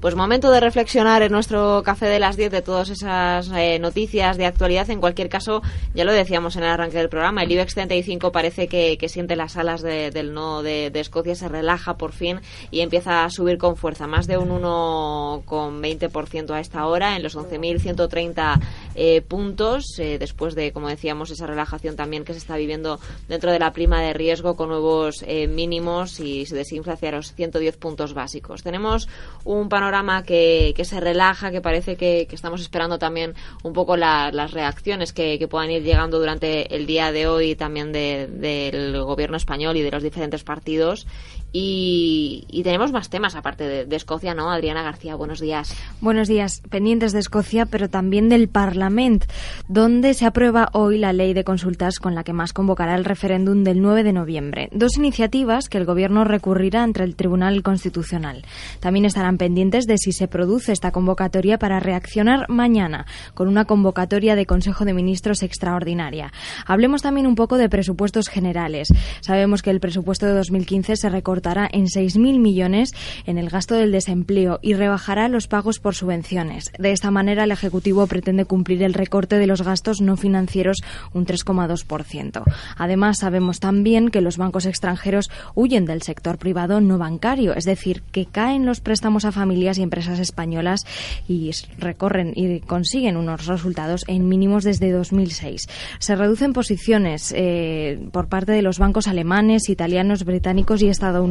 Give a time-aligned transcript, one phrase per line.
[0.00, 4.38] Pues momento de reflexionar en nuestro café de las 10 de todas esas eh, noticias
[4.38, 4.88] de actualidad.
[4.88, 5.60] En cualquier caso,
[5.92, 9.58] ya lo decíamos en el arranque del programa, el IBEX 35 parece que, siente las
[9.58, 14.06] alas del no de, Escocia, se relaja por fin y empieza a subir con fuerza.
[14.06, 18.58] Más de un 1,20% a esta hora, en los 11.130
[18.94, 23.52] eh, puntos, eh, después de, como decíamos, esa relajación también que se está viviendo dentro
[23.52, 28.14] de la prima de riesgo con nuevos mínimos y se desinfla hacia los 110 puntos
[28.14, 28.62] básicos.
[28.62, 29.06] Tenemos
[29.44, 29.89] un panorama
[30.24, 35.46] que, que se relaja, que parece que, estamos esperando también un poco las reacciones que,
[35.50, 40.02] puedan ir llegando durante el día de hoy también del gobierno español y de los
[40.02, 41.06] diferentes partidos
[41.52, 44.50] y, tenemos más temas aparte de, Escocia, ¿no?
[44.50, 45.76] Adriana García, buenos días.
[46.00, 46.62] Buenos días.
[46.70, 49.26] Pendientes de Escocia, pero también del Parlamento,
[49.68, 53.64] donde se aprueba hoy la ley de consultas con la que más convocará el referéndum
[53.64, 54.68] del 9 de noviembre.
[54.72, 58.44] Dos iniciativas que el Gobierno recurrirá ante el Tribunal Constitucional.
[58.78, 64.36] También estarán pendientes de si se produce esta convocatoria para reaccionar mañana con una convocatoria
[64.36, 66.32] de Consejo de Ministros extraordinaria.
[66.66, 68.88] Hablemos también un poco de presupuestos generales.
[69.20, 71.10] Sabemos que el presupuesto de 2015 se
[71.40, 72.92] recorta en 6.000 millones
[73.26, 76.70] en el gasto del desempleo y rebajará los pagos por subvenciones.
[76.78, 80.78] De esta manera, el Ejecutivo pretende cumplir el recorte de los gastos no financieros
[81.14, 82.42] un 3,2%.
[82.76, 88.02] Además, sabemos también que los bancos extranjeros huyen del sector privado no bancario, es decir,
[88.12, 90.84] que caen los préstamos a familias y empresas españolas
[91.26, 95.68] y recorren y consiguen unos resultados en mínimos desde 2006.
[95.98, 101.29] Se reducen posiciones eh, por parte de los bancos alemanes, italianos, británicos y estadounidenses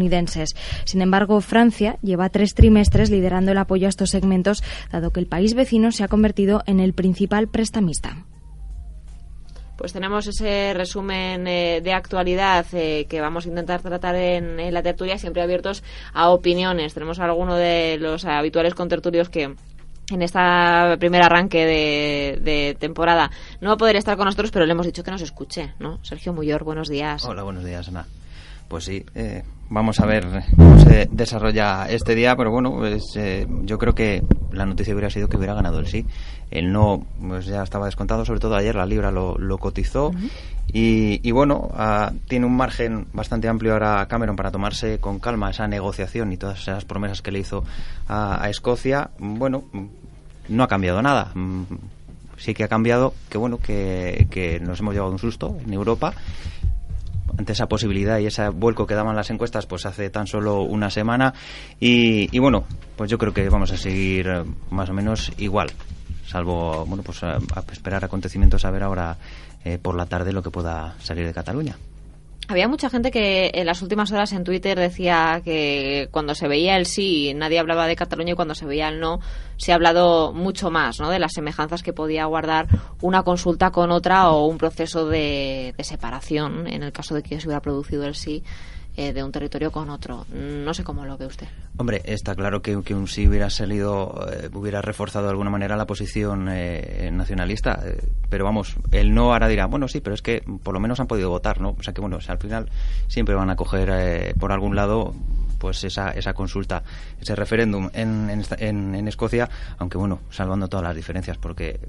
[0.85, 5.27] sin embargo, Francia lleva tres trimestres liderando el apoyo a estos segmentos, dado que el
[5.27, 8.25] país vecino se ha convertido en el principal prestamista.
[9.79, 14.83] Pues tenemos ese resumen eh, de actualidad eh, que vamos a intentar tratar en, la
[14.83, 15.83] tertulia, siempre abiertos
[16.13, 16.93] a opiniones.
[16.93, 19.43] Tenemos alguno de los habituales contertulios que
[20.11, 20.39] en este
[20.99, 24.85] primer arranque de, de, temporada no va a poder estar con nosotros, pero le hemos
[24.85, 26.03] dicho que nos escuche, ¿no?
[26.03, 27.23] Sergio Muyor, buenos días.
[27.23, 28.05] Hola, buenos días, Ana.
[28.69, 33.47] Pues sí, eh, vamos a ver cómo se desarrolla este día, pero bueno, pues, eh,
[33.63, 36.05] yo creo que la noticia hubiera sido que hubiera ganado el sí.
[36.51, 40.11] El no, pues ya estaba descontado, sobre todo ayer la libra lo, cotizó
[40.71, 45.67] y, bueno, ah, tiene un margen bastante amplio ahora Cameron para tomarse con calma esa
[45.67, 47.63] negociación y todas esas promesas que le hizo
[48.07, 49.09] a, a Escocia.
[49.17, 49.63] Bueno,
[50.47, 51.31] no ha cambiado nada.
[51.33, 51.63] Mm,
[52.37, 56.13] sí que ha cambiado que bueno que, que nos hemos llevado un susto en Europa
[57.37, 60.89] ante esa posibilidad y ese vuelco que daban las encuestas pues hace tan solo una
[60.89, 61.33] semana.
[61.79, 65.71] Y, bueno pues yo creo que vamos a seguir eh, más o menos igual
[66.25, 67.39] salvo bueno pues a,
[67.71, 69.17] esperar acontecimientos a ver ahora
[69.63, 71.77] eh, por la tarde lo que pueda salir de Cataluña
[72.47, 76.77] había mucha gente que en las últimas horas en Twitter decía que cuando se veía
[76.77, 79.19] el sí nadie hablaba de Cataluña y cuando se veía el no
[79.57, 81.09] se ha hablado mucho más ¿no?
[81.09, 82.67] de las semejanzas que podía guardar
[83.01, 87.39] una consulta con otra o un proceso de, de separación en el caso de que
[87.39, 88.43] se hubiera producido el sí
[88.99, 90.25] eh, de un territorio con otro.
[90.33, 91.47] No sé cómo lo ve usted.
[91.77, 95.77] Hombre, está claro que, que un sí hubiera salido, eh, hubiera reforzado de alguna manera
[95.77, 97.81] la posición eh, nacionalista,
[98.27, 101.07] pero vamos, el no ahora dirá, bueno, sí, pero es que por lo menos han
[101.07, 101.77] podido votar, ¿no?
[101.79, 102.69] O sea que, bueno, al final
[103.07, 105.15] siempre van a coger por algún lado
[105.59, 106.83] pues esa, esa consulta,
[107.21, 111.79] ese referéndum en, en, en, Escocia, aunque bueno, salvando todas las diferencias, porque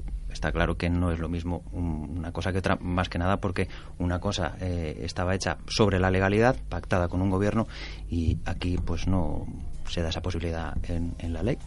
[0.40, 3.68] está claro que no es lo mismo una cosa que otra, más que nada porque
[3.98, 7.68] una cosa eh, estaba hecha sobre la legalidad, pactada con un gobierno,
[8.08, 9.46] y aquí pues no
[9.86, 11.58] se da esa posibilidad en, en la ley.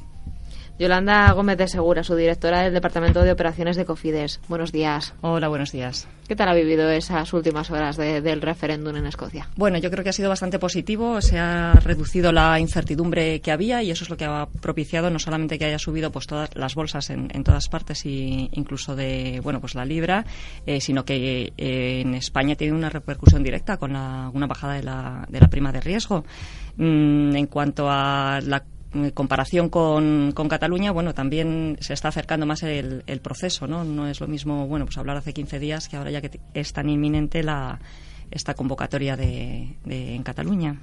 [0.79, 4.41] Yolanda Gómez de Segura, su directora del Departamento de Operaciones de Cofides.
[4.47, 5.13] Buenos días.
[5.21, 6.07] Hola, buenos días.
[6.27, 9.49] ¿Qué tal ha vivido esas últimas horas del referéndum en Escocia?
[9.55, 11.21] Bueno, yo creo que ha sido bastante positivo.
[11.21, 15.19] Se ha reducido la incertidumbre que había y eso es lo que ha propiciado no
[15.19, 19.59] solamente que haya subido pues todas las bolsas en, todas partes y incluso de bueno
[19.61, 20.25] pues la libra,
[20.65, 24.83] eh, sino que eh, en España tiene una repercusión directa con la, una bajada de
[24.83, 26.23] la, de la prima de riesgo.
[26.77, 32.45] Mm, en cuanto a la en comparación con, con, Cataluña, bueno, también se está acercando
[32.45, 33.83] más el, proceso, ¿no?
[33.83, 36.73] No es lo mismo, bueno, pues hablar hace 15 días que ahora ya que es
[36.73, 37.79] tan inminente la,
[38.31, 40.79] esta convocatoria de, de en Cataluña.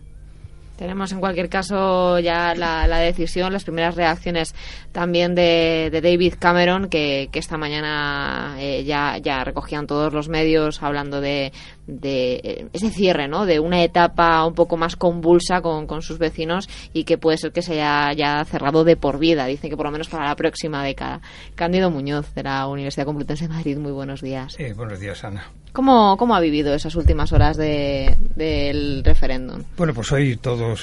[0.80, 4.54] Tenemos en cualquier caso ya la, decisión, las primeras reacciones
[4.92, 11.20] también de, David Cameron, que, esta mañana eh, ya, ya recogían todos los medios hablando
[11.20, 11.52] de,
[11.86, 13.44] de eh, ese cierre, ¿no?
[13.44, 17.52] De una etapa un poco más convulsa con, con sus vecinos y que puede ser
[17.52, 19.44] que se haya cerrado de por vida.
[19.44, 21.20] Dice que por lo menos para la próxima década.
[21.56, 23.76] Cándido Muñoz, de la Universidad Complutense de Madrid.
[23.76, 24.56] Muy buenos días.
[24.58, 25.44] Eh, buenos días, Ana.
[25.72, 29.62] ¿Cómo, ¿Cómo, ha vivido esas últimas horas de, del referéndum?
[29.76, 30.36] Bueno, pues hoy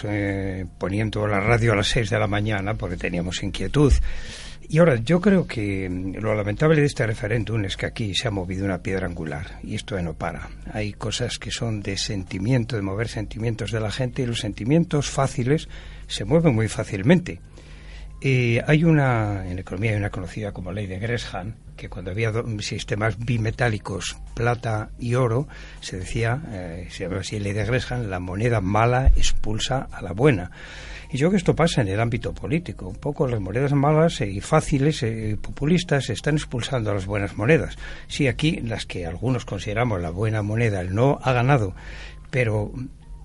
[0.04, 3.94] eh, poniendo la radio a las 6 de la mañana porque teníamos inquietud.
[4.70, 8.28] Y ahora, yo creo que mm, lo lamentable de este referéndum es que aquí se
[8.28, 10.50] ha movido una piedra angular y esto no para.
[10.74, 15.10] Hay cosas que son de sentimiento, de mover sentimientos de la gente y los sentimientos
[15.10, 15.70] fáciles
[16.08, 17.40] se mueven muy fácilmente.
[18.22, 22.34] Eh, hay una, en economía hay una conocida como ley de Gresham, que cuando había
[22.60, 25.48] sistemas bimetálicos, plata y oro,
[25.80, 30.12] se decía, eh, se llama así ley de Gresham, la moneda mala expulsa a la
[30.12, 30.52] buena.
[31.10, 32.90] Y yo creo que esto pasa en el ámbito político.
[32.90, 37.78] Un poco las monedas malas y fáciles, y populistas, están expulsando a las buenas monedas.
[38.08, 41.74] Sí, aquí las que algunos consideramos la buena moneda, el no ha ganado,
[42.30, 42.74] pero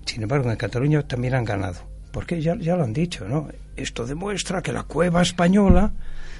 [0.05, 3.49] sin embargo en Cataluña también han ganado porque ya, ya lo han dicho, ¿no?
[3.75, 5.93] Esto demuestra que la cueva española,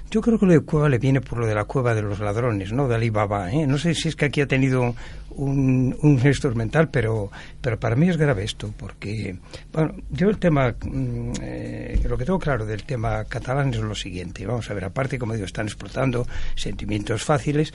[0.09, 2.19] yo creo que lo de cueva le viene por lo de la cueva de los
[2.19, 2.87] ladrones, ¿no?
[2.87, 3.65] De Alibaba, ¿eh?
[3.65, 4.95] No sé si es que aquí ha tenido
[5.31, 9.37] un, un gesto mental, pero, pero para mí es grave esto, porque,
[9.71, 13.95] bueno, yo el tema, mm, eh, lo que tengo claro del tema catalán es lo
[13.95, 17.73] siguiente, vamos a ver, aparte, como digo, están explotando sentimientos fáciles,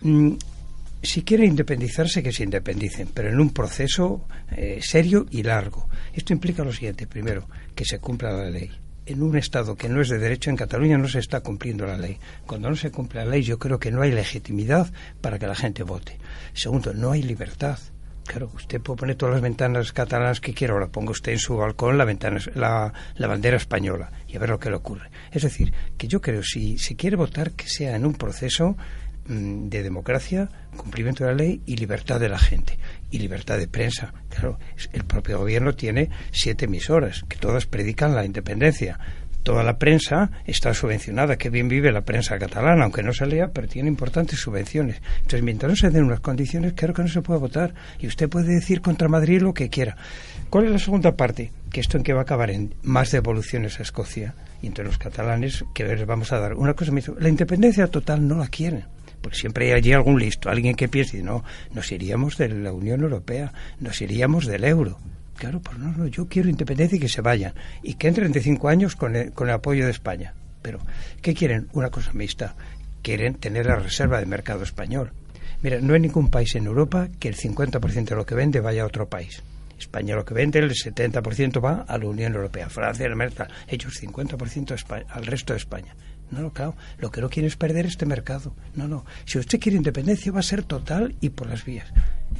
[0.00, 0.32] mm,
[1.02, 5.86] si quieren independizarse, que se independicen, pero en un proceso eh, serio y largo.
[6.14, 8.70] Esto implica lo siguiente, primero, que se cumpla la ley.
[9.06, 11.98] En un Estado que no es de derecho, en Cataluña no se está cumpliendo la
[11.98, 12.18] ley.
[12.46, 14.90] Cuando no se cumple la ley, yo creo que no hay legitimidad
[15.20, 16.18] para que la gente vote.
[16.54, 17.78] Segundo, no hay libertad.
[18.26, 21.56] Claro, usted puede poner todas las ventanas catalanas que quiera, ahora ponga usted en su
[21.58, 25.10] balcón la, ventana, la, la, bandera española y a ver lo que le ocurre.
[25.30, 28.76] Es decir, que yo creo, si se quiere votar, que sea en un proceso
[29.26, 32.78] Mm, de democracia, cumplimiento de la ley y libertad de la gente.
[33.14, 34.12] Y libertad de prensa.
[34.28, 34.58] Claro,
[34.92, 38.98] el propio gobierno tiene siete emisoras que todas predican la independencia.
[39.44, 41.38] Toda la prensa está subvencionada.
[41.38, 45.00] Que bien vive la prensa catalana, aunque no se lea, pero tiene importantes subvenciones.
[45.18, 47.72] Entonces, mientras no se den unas condiciones, claro que no se puede votar.
[48.00, 49.96] Y usted puede decir contra Madrid lo que quiera.
[50.50, 51.52] ¿Cuál es la segunda parte?
[51.70, 54.34] Que esto en qué va a acabar en más devoluciones a Escocia.
[54.60, 56.54] Y entre los catalanes, que les vamos a dar?
[56.54, 58.86] Una cosa me dice, la independencia total no la quieren
[59.24, 61.42] porque siempre hay allí algún listo, alguien que piense, no,
[61.72, 64.98] nos iríamos de la Unión Europea, nos iríamos del euro.
[65.38, 68.42] Claro, pues no, no, yo quiero independencia y que se vayan, y que entren de
[68.42, 70.34] cinco años con el, con el apoyo de España.
[70.60, 70.78] Pero,
[71.22, 71.68] ¿qué quieren?
[71.72, 72.54] Una cosa mixta.
[73.00, 75.12] Quieren tener la reserva de mercado español.
[75.62, 78.82] Mira, no hay ningún país en Europa que el 50% de lo que vende vaya
[78.82, 79.42] a otro país.
[79.78, 82.68] España lo que vende, el 70% va a la Unión Europea.
[82.68, 85.96] Francia, América, ellos 50% al resto de España.
[86.34, 88.52] No, no, claro, lo que no quiere es perder este mercado.
[88.74, 89.04] No, no.
[89.24, 91.86] Si usted quiere independencia, va a ser total y por las vías.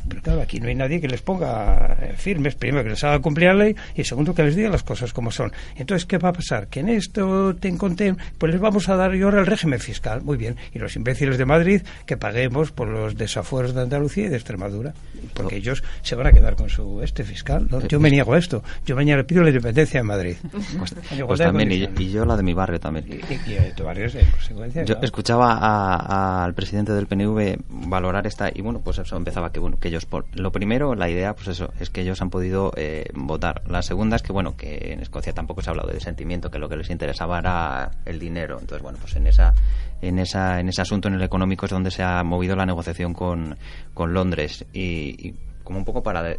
[0.08, 3.18] Pero claro, aquí no hay nadie que les ponga eh, firmes, primero que les haga
[3.20, 5.52] cumplir la ley y segundo que les diga las cosas como son.
[5.76, 6.68] Entonces, ¿qué va a pasar?
[6.68, 10.22] Que en esto te encontré, pues les vamos a dar y ahora el régimen fiscal.
[10.22, 10.56] Muy bien.
[10.72, 14.94] Y los imbéciles de Madrid que paguemos por los desafueros de Andalucía y de Extremadura.
[15.34, 17.68] Porque ellos se van a quedar con su este fiscal.
[17.88, 18.62] Yo me niego a esto.
[18.84, 20.36] Yo mañana pido la independencia en Madrid.
[20.78, 20.94] Pues,
[21.26, 23.06] pues también, y yo, la de mi barrio también.
[23.08, 24.84] Y, tu barrio en consecuencia.
[24.84, 29.78] Yo escuchaba al presidente del PNV valorar esta, y bueno, pues eso empezaba que bueno
[29.84, 33.60] que ellos, lo primero, la idea, pues eso, es que ellos han podido eh, votar.
[33.68, 36.58] La segunda es que, bueno, que en Escocia tampoco se ha hablado de sentimiento, que
[36.58, 38.56] lo que les interesaba era el dinero.
[38.58, 39.52] Entonces, bueno, pues en esa
[40.00, 43.12] en, esa, en ese asunto, en el económico, es donde se ha movido la negociación
[43.12, 43.58] con,
[43.92, 44.64] con Londres.
[44.72, 46.36] y, como un poco para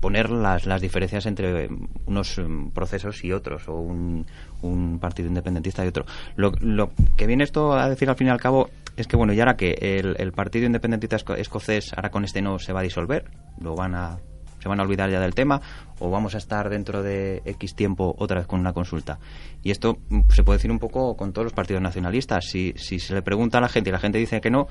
[0.00, 1.68] poner las, las diferencias entre
[2.04, 4.26] unos mm, procesos y otros, o un,
[4.62, 6.04] un partido independentista y otro.
[6.34, 9.32] Lo, lo, que viene esto a decir al fin y al cabo es que, bueno,
[9.32, 12.82] y ahora que el, el partido independentista escocés, ahora con este no se va a
[12.82, 14.18] disolver, lo van a
[14.66, 15.60] se van a olvidar ya del tema
[16.00, 19.20] o vamos a estar dentro de X tiempo otra vez con una consulta.
[19.62, 22.46] Y esto mm, se puede decir un poco con todos los partidos nacionalistas.
[22.46, 24.66] Si, si se le pregunta a la gente y la gente dice que no,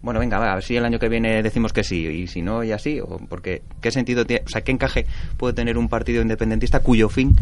[0.00, 2.42] bueno, venga, va, a ver si el año que viene decimos que sí, y si
[2.42, 5.88] no, y así, o porque, ¿qué sentido tiene, o sea, qué encaje puede tener un
[5.88, 7.36] partido independentista cuyo fin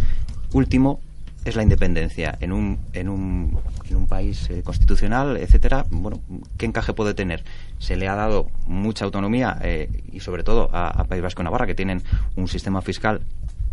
[0.53, 1.01] último
[1.45, 6.21] es la independencia en un, en un, en un país eh, constitucional, etcétera, bueno,
[6.59, 7.45] ¿qué encaje puede tener?
[7.79, 11.67] Se le ha dado mucha autonomía eh, y sobre todo a, País Vasco y Navarra,
[11.67, 12.03] que tienen
[12.37, 13.23] un sistema fiscal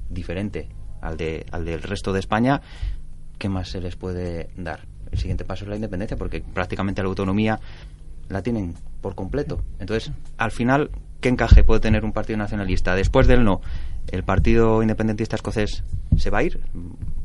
[0.09, 0.69] diferente
[1.01, 2.61] al, de, al del resto de España,
[3.37, 4.87] ¿qué más se les puede dar?
[5.11, 7.59] El siguiente paso es la independencia, porque prácticamente la autonomía
[8.29, 9.63] la tienen por completo.
[9.79, 10.89] Entonces, al final,
[11.21, 12.95] ¿qué encaje puede tener un partido nacionalista?
[12.95, 13.61] Después del no,
[14.11, 15.83] ¿el partido independentista escocés
[16.17, 16.59] se va a ir?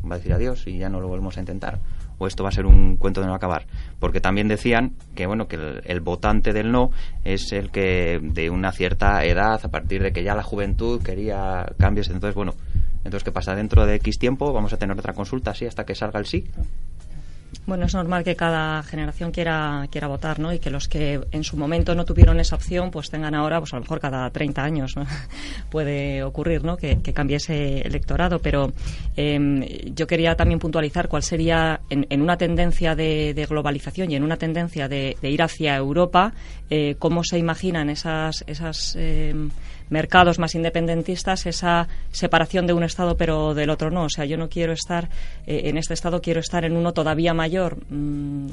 [0.08, 1.78] ¿Va a decir adiós y ya no lo volvemos a intentar?
[2.18, 3.66] ¿O esto va a ser un cuento de no acabar?
[3.98, 6.90] Porque también decían que, bueno, que el, votante del no
[7.24, 11.66] es el que de una cierta edad, a partir de que ya la juventud quería
[11.78, 12.08] cambios.
[12.08, 12.54] Entonces, bueno,
[13.04, 13.54] entonces, ¿qué pasa?
[13.54, 16.44] Dentro de X tiempo vamos a tener otra consulta así hasta que salga el sí.
[17.64, 20.52] Bueno, es normal que cada generación quiera, quiera votar, ¿no?
[20.52, 23.72] Y que los que en su momento no tuvieron esa opción, pues tengan ahora, pues
[23.72, 24.94] a lo mejor cada 30 años
[25.70, 26.76] puede ocurrir, ¿no?
[26.76, 28.40] Que, cambie ese electorado.
[28.40, 28.72] Pero
[29.16, 29.62] em,
[29.94, 34.88] yo quería también puntualizar cuál sería, en, una tendencia de, globalización y en una tendencia
[34.88, 36.32] de, ir hacia Europa,
[36.68, 39.50] eh, cómo se imaginan esas, esas em,
[39.92, 44.04] mercados más independentistas esa separación de un Estado pero del otro no.
[44.04, 45.08] O sea, yo no quiero estar
[45.46, 47.76] eh, en este Estado, quiero estar en uno todavía mayor.
[47.90, 48.46] Mm,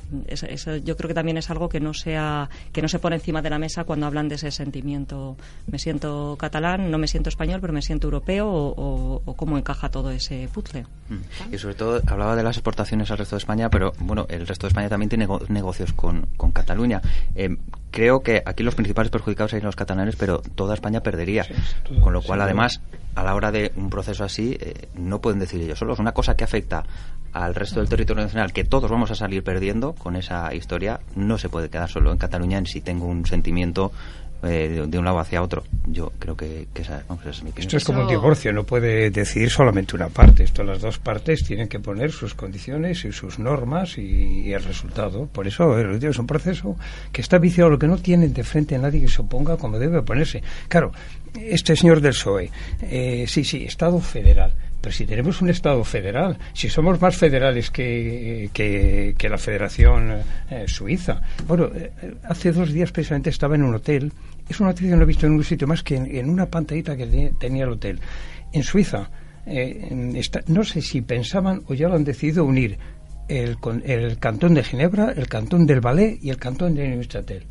[0.84, 3.52] yo creo que también es algo que no, sea, que no se pone encima de
[3.52, 5.38] la mesa cuando hablan de ese sentimiento.
[5.72, 10.10] Me siento catalán, no me siento español, pero me siento europeo o, cómo encaja todo
[10.10, 10.86] ese puzzle.
[11.10, 11.54] Mm.
[11.54, 14.66] Y sobre todo hablaba de las exportaciones al resto de España, pero bueno, el resto
[14.66, 17.02] de España también tiene negocios con, con Cataluña.
[17.36, 17.56] Eh,
[17.92, 21.46] creo que aquí los principales perjudicados serían los catalanes, pero toda España perdería.
[22.02, 22.82] Con lo cual, además,
[23.16, 26.00] a la hora de un proceso así, eh, no pueden decir ellos solos.
[26.00, 26.84] Una cosa que afecta
[27.34, 31.38] al resto del territorio nacional, que todos vamos a salir perdiendo con esa historia, no
[31.38, 33.92] se puede quedar solo en Cataluña en si tengo un sentimiento
[34.44, 35.64] eh, de, un lado hacia otro.
[35.88, 39.96] Yo creo que, esa, es mi Esto es como un divorcio, no puede decidir solamente
[39.96, 40.44] una parte.
[40.44, 45.28] Esto las dos partes tienen que poner sus condiciones y sus normas y, el resultado.
[45.28, 46.78] Por eso es un proceso
[47.12, 49.78] que está viciado, lo que no tienen de frente a nadie que se oponga como
[49.78, 50.42] debe ponerse.
[50.68, 50.92] Claro,
[51.36, 52.50] este señor del PSOE,
[52.82, 54.54] eh, sí, sí, Estado federal.
[54.82, 60.66] Pero si tenemos un Estado federal, si somos más federales que, que, la Federación eh,
[60.68, 61.22] Suiza.
[61.48, 61.92] Bueno, eh,
[62.24, 64.12] hace dos días precisamente estaba en un hotel.
[64.48, 66.96] Es una noticia que no he visto en un sitio más que en, una pantallita
[66.96, 68.00] que tenía el hotel.
[68.54, 69.10] En Suiza,
[70.48, 72.78] no sé si pensaban o ya lo han decidido unir
[73.28, 77.46] el, el cantón de Ginebra, el cantón del Valais y el cantón de Neuchâtel.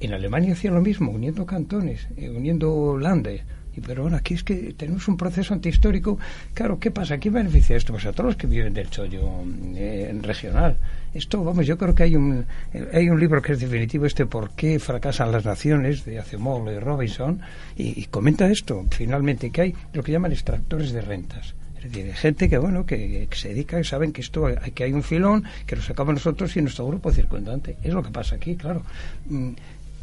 [0.00, 3.42] En Alemania hacía lo mismo, uniendo cantones, eh, uniendo landes.
[3.86, 6.18] Pero bueno, aquí es que tenemos un proceso antihistórico.
[6.54, 7.18] Claro, ¿qué pasa?
[7.18, 7.92] ¿Quién beneficia esto?
[7.92, 9.42] Pues a todos los que viven del chollo
[9.76, 10.76] eh, regional.
[11.12, 14.26] Esto, vamos, yo creo que hay un, eh, hay un libro que es definitivo, este
[14.26, 16.04] ¿Por qué fracasan las naciones?
[16.04, 17.40] de Acemoglu y Robinson,
[17.76, 21.54] y, comenta esto, finalmente, que hay lo que llaman extractores de rentas.
[21.82, 25.02] Es decir, gente que, bueno, que, se dedica y saben que esto que hay un
[25.02, 27.76] filón, que lo sacamos nosotros y nuestro grupo circundante.
[27.82, 28.82] Es lo que pasa aquí, claro.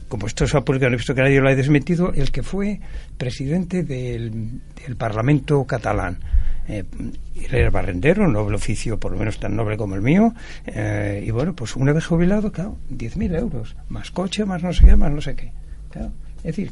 [0.07, 2.43] Como esto se ha publicado, no he visto que nadie lo haya desmentido, el que
[2.43, 2.79] fue
[3.17, 4.61] presidente del,
[4.97, 6.19] Parlamento catalán.
[6.69, 6.83] Eh,
[7.49, 10.33] era barrendero, noble oficio, por lo menos tan noble como el mío,
[10.65, 14.85] eh, y bueno, pues una vez jubilado, claro, 10.000 euros, más coche, más no sé
[14.85, 15.51] qué, más no sé qué.
[15.89, 16.11] Claro.
[16.37, 16.71] Es decir,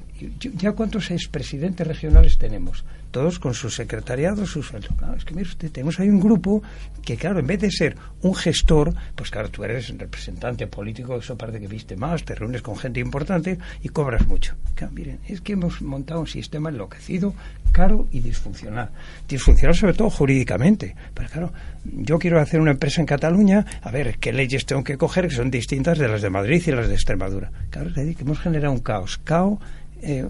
[0.55, 2.85] ¿ya cuántos expresidentes regionales tenemos?
[3.15, 6.61] Todos con sus Claro, es que mire usted, tenemos ahí un grupo
[7.01, 11.37] que, claro, en vez de ser un gestor, pues claro, tú eres representante político, eso
[11.37, 14.55] parece que viste más, te reúnes con gente importante y cobras mucho.
[14.73, 17.33] Claro, miren, es que hemos montado un sistema enloquecido,
[17.71, 18.89] caro y disfuncional.
[19.29, 20.93] Disfuncional sobre todo jurídicamente.
[21.13, 21.53] Pero claro,
[21.85, 25.35] yo quiero hacer una empresa en Cataluña, a ver, ¿qué leyes tengo que coger que
[25.35, 27.49] son distintas de las de Madrid y las de Extremadura?
[27.69, 29.59] Claro, es decir, que hemos generado un caos, caos,
[30.01, 30.25] eh,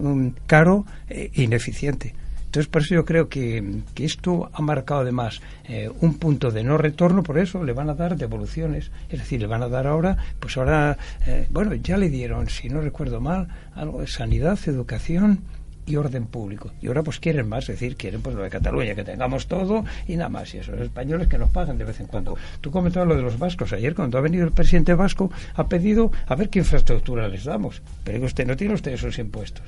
[0.46, 2.14] caro e ineficiente.
[2.56, 6.78] Entonces, por eso yo creo que, esto ha marcado además eh, un punto de no
[6.78, 8.90] retorno, por eso le van a dar devoluciones.
[9.10, 10.96] Es decir, le van a dar ahora, pues ahora,
[11.26, 15.40] eh, bueno, ya le dieron, si no recuerdo mal, algo de sanidad, educación
[15.84, 16.72] y orden público.
[16.80, 19.84] Y ahora pues quieren más, es decir, quieren pues lo de Cataluña, que tengamos todo
[20.08, 20.54] y nada más.
[20.54, 22.38] Y eso, los españoles que nos pagan de vez en cuando.
[22.62, 23.74] Tú comentabas lo de los vascos.
[23.74, 27.82] Ayer cuando ha venido el presidente vasco ha pedido a ver qué infraestructura les damos.
[28.02, 29.66] Pero que usted no tiene usted esos impuestos.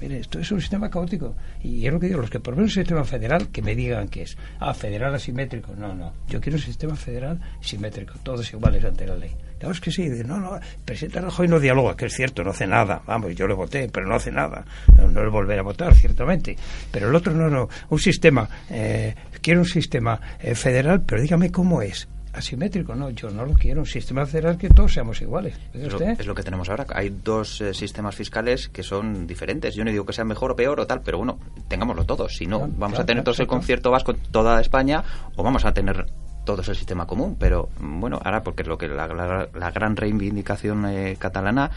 [0.00, 1.34] Mire, esto es un sistema caótico.
[1.62, 4.22] Y es lo que digo, los que proponen un sistema federal, que me digan que
[4.22, 5.74] es, ah, federal asimétrico.
[5.76, 6.12] No, no.
[6.28, 9.30] Yo quiero un sistema federal simétrico, todos iguales ante la ley.
[9.58, 12.66] Claro, es que sí, no, no, presidente Rajoy no dialoga, que es cierto, no hace
[12.66, 13.02] nada.
[13.06, 14.64] Vamos, yo le voté, pero no hace nada.
[14.96, 16.56] No, no le volveré a votar, ciertamente.
[16.90, 17.68] Pero el otro no, no.
[17.88, 23.30] Un sistema, eh, quiero un sistema eh, federal, pero dígame cómo es asimétrico, no, yo
[23.30, 25.54] no lo quiero, un sistema federal que todos seamos iguales.
[25.72, 26.86] Es lo, es lo, que tenemos ahora.
[26.94, 29.74] Hay dos eh, sistemas fiscales que son diferentes.
[29.74, 31.38] Yo no digo que sea mejor o peor o tal, pero bueno,
[31.68, 32.36] tengámoslo todos.
[32.36, 35.02] Si no, Claro, vamos claro, a tener claro, todos el concierto vasco en toda España
[35.36, 36.06] o vamos a tener
[36.44, 37.36] todos el sistema común.
[37.38, 41.70] Pero mm, bueno, ahora porque lo que la, la- la gran reivindicación eh, catalana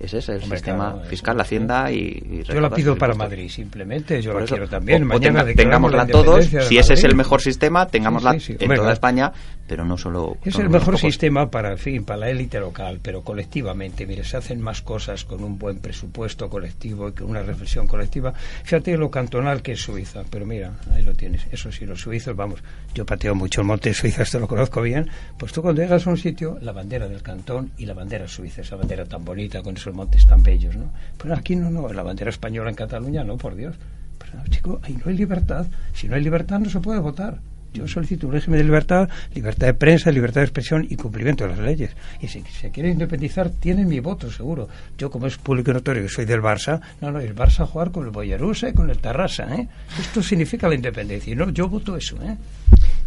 [0.00, 3.14] es ese, el Hombre, sistema claro, fiscal, la hacienda y, y Yo la pido para.
[3.14, 4.22] Madrid, simplemente.
[4.22, 5.02] Yo Por la eso, quiero también.
[5.02, 6.46] o- Mañana tenga- tengámosla todos.
[6.46, 8.52] Si ese es el mejor sistema, tengámosla Sí, sí, sí.
[8.52, 8.92] en Hombre, toda claro.
[8.94, 9.32] España,
[9.66, 10.36] pero no solo.
[10.44, 11.00] Es el mejor pocos.
[11.00, 14.06] sistema para, en fin, para la élite local, pero colectivamente.
[14.06, 18.32] Mire, se hacen más cosas con un buen presupuesto colectivo y con una reflexión colectiva.
[18.64, 21.46] Fíjate lo cantonal que es Suiza, pero mira, ahí lo tienes.
[21.50, 22.62] Eso sí, los suizos, vamos,
[22.94, 25.08] yo pateo mucho el monte Suiza, esto lo conozco bien.
[25.38, 28.62] Pues tú cuando llegas a un sitio, la bandera del cantón y la bandera suiza,
[28.62, 30.90] esa bandera tan bonita con esos montes tan bellos, ¿no?
[31.20, 33.76] Pero aquí no, no, la bandera española en Cataluña, no, por Dios.
[34.18, 35.66] Pero no, chico, ahí no hay libertad.
[35.92, 37.38] Si no hay libertad, no se puede votar.
[37.74, 41.50] Yo solicito un régimen de libertad, libertad de prensa, libertad de expresión y cumplimiento de
[41.50, 41.90] las leyes.
[42.20, 44.68] Y si se quiere independizar, tienen mi voto, seguro.
[44.96, 47.66] Yo, como es público y notorio que soy del Barça, no, no, el Barça a
[47.66, 49.68] jugar con el Boyarusa y con el Tarrasa, ¿eh?
[50.00, 51.32] Esto significa la independencia.
[51.32, 52.36] Y no, yo voto eso, ¿eh?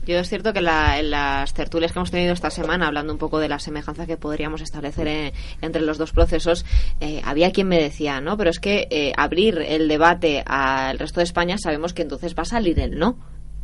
[0.06, 3.20] Yo es cierto que la- en las tertulias que hemos tenido esta semana, hablando un
[3.20, 5.32] poco de la semejanza que podríamos establecer en-
[5.62, 6.66] entre los dos procesos,
[7.00, 8.36] eh, había quien me decía, ¿no?
[8.36, 12.42] Pero es que eh, abrir el debate al resto de España sabemos que entonces va
[12.42, 13.16] a salir el no.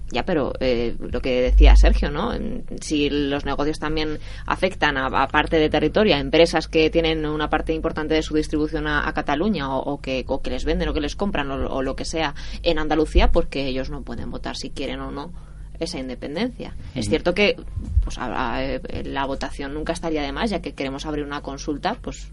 [0.09, 2.31] Ya, pero eh, lo que decía Sergio, ¿no?
[2.79, 7.73] Si los negocios también afectan a, parte de territorio, a empresas que tienen una parte
[7.73, 10.93] importante de su distribución a, a Cataluña o, o que, o que les venden o
[10.93, 14.55] que les compran o, o lo que sea en Andalucía, porque ellos no pueden votar
[14.55, 15.33] si quieren o no
[15.79, 16.75] esa independencia.
[16.95, 17.55] Es cierto que
[18.03, 22.29] pues eh, la votación nunca estaría de más, ya que queremos abrir una consulta, pues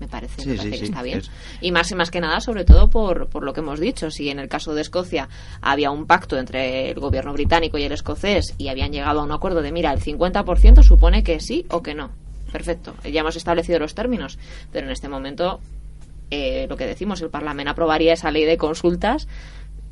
[0.00, 1.18] me parece, Sí, me sí, parece que sí, está bien.
[1.18, 4.10] es- Y más y más que nada, sobre todo por, por lo que hemos dicho.
[4.10, 5.28] Si en el caso de Escocia
[5.60, 9.30] había un pacto entre el gobierno británico y el escocés y habían llegado a un
[9.32, 12.10] acuerdo de, mira, el 50% supone que sí o que no.
[12.52, 14.38] Perfecto, ya hemos establecido los términos,
[14.72, 15.60] pero en este momento
[16.30, 19.28] eh, lo que decimos, el Parlamento aprobaría esa ley de consultas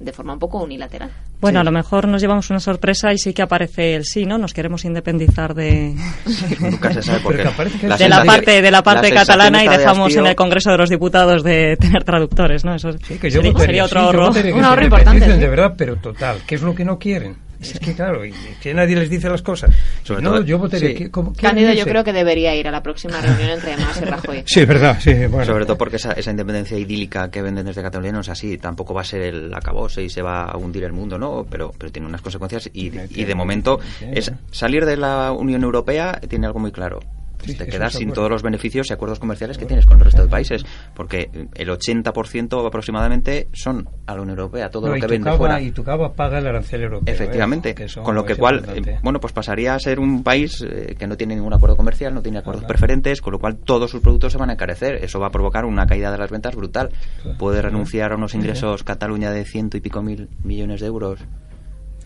[0.03, 1.11] de forma un poco unilateral.
[1.41, 4.39] Bueno, a lo mejor nos llevamos una sorpresa y sí que aparece el sí, ¿no?
[4.39, 5.95] Nos queremos independizar de,
[6.61, 7.49] Nunca se sabe por Pero qué.
[7.49, 10.27] que aparece que La de la parte de la parte catalana y de dejamos en
[10.27, 12.75] el Congreso de los Diputados de tener traductores, ¿no?
[12.75, 15.35] Eso Sí, que yo sería, votaría, sería otro sí, yo que Un independicen importante, de
[15.43, 15.47] sí.
[15.49, 16.39] verdad, pero total.
[16.47, 17.37] ¿Qué es lo que no quieren?
[17.62, 19.71] Es que claro, y que nadie les dice las cosas.
[20.02, 20.95] Sobre no, todo- yo votaría sí.
[20.95, 21.11] que...
[21.11, 24.05] como- ¿quieren Cándido yo creo que debería ir a la próxima reunión entre Mas y
[24.05, 24.42] Rajoy.
[24.46, 25.44] Sí, es verdad, sí, bueno.
[25.46, 28.59] Sobre todo porque esa, esa independencia idílica que venden desde Cataluña no es así.
[28.59, 31.46] Tampoco va a ser el acabose y se va a hundir el mundo, ¿no?
[31.48, 36.20] Pero, pero tiene unas consecuencias y, y de momento es salir de la Unión Europea
[36.29, 37.01] tiene algo muy claro.
[37.44, 40.22] Sí, te quedas sin todos los beneficios y acuerdos comerciales que tienes con el resto
[40.22, 40.64] de países.
[40.94, 45.37] Porque el 80% aproximadamente son a la Unión Europea, todo No, lo que vende cava-
[45.38, 45.61] fuera.
[45.61, 47.12] Y tu cava paga el arancel europeo.
[47.14, 47.74] Efectivamente, ¿eh?
[47.85, 48.90] Eso con lo que cual, importante.
[48.92, 52.14] eh, bueno, pues pasaría a ser un país eh, que no tiene ningún acuerdo comercial,
[52.14, 54.94] no tiene acuerdos preferentes, con lo cual todos sus productos se van a encarecer.
[55.05, 56.90] Eso va a provocar una caída de las ventas brutal.
[57.22, 57.38] Claro.
[57.38, 61.20] Puede renunciar a unos ingresos Cataluña de ciento y pico mil millones de euros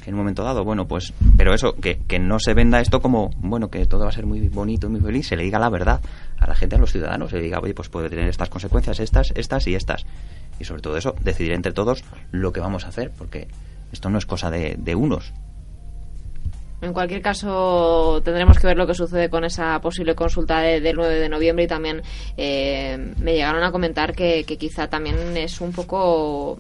[0.07, 0.65] en un momento dado.
[0.65, 4.09] Bueno, pues, pero eso, que, que no se venda esto como, bueno, que todo va
[4.09, 6.01] a ser muy bonito y muy feliz, se le diga la verdad
[6.39, 9.01] a la gente, a los ciudadanos, se le diga, oye, pues puede tener estas consecuencias,
[9.01, 10.07] estas, estas y estas.
[10.59, 13.49] Y sobre todo eso, decidir entre todos lo que vamos a hacer, porque
[13.93, 15.33] esto no es cosa de, unos,
[16.83, 20.97] En cualquier caso, tendremos que ver lo que sucede con esa posible consulta de- del
[20.97, 22.03] 9 de noviembre y también
[22.37, 26.59] eh, me llegaron a comentar que quizá también es un poco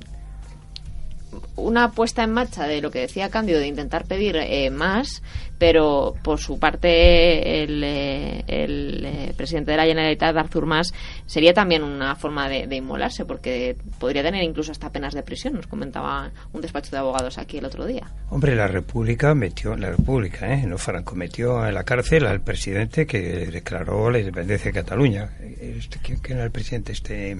[1.56, 5.22] una puesta en marcha de lo que decía Cándido de intentar pedir eh, más,
[5.58, 10.92] pero por su parte el, eh, eh, presidente de la Generalitat, Artur Mas,
[11.26, 15.66] sería también una forma de, inmolarse porque podría tener incluso hasta penas de prisión, nos
[15.66, 18.06] comentaba un despacho de abogados aquí el otro día.
[18.30, 20.66] Hombre, la República metió, la República, ¿eh?
[20.66, 25.30] no Franco, metió en la cárcel al presidente que declaró la independencia de Cataluña.
[25.60, 26.92] Este, ¿quién, quién era el presidente?
[26.92, 27.38] Este.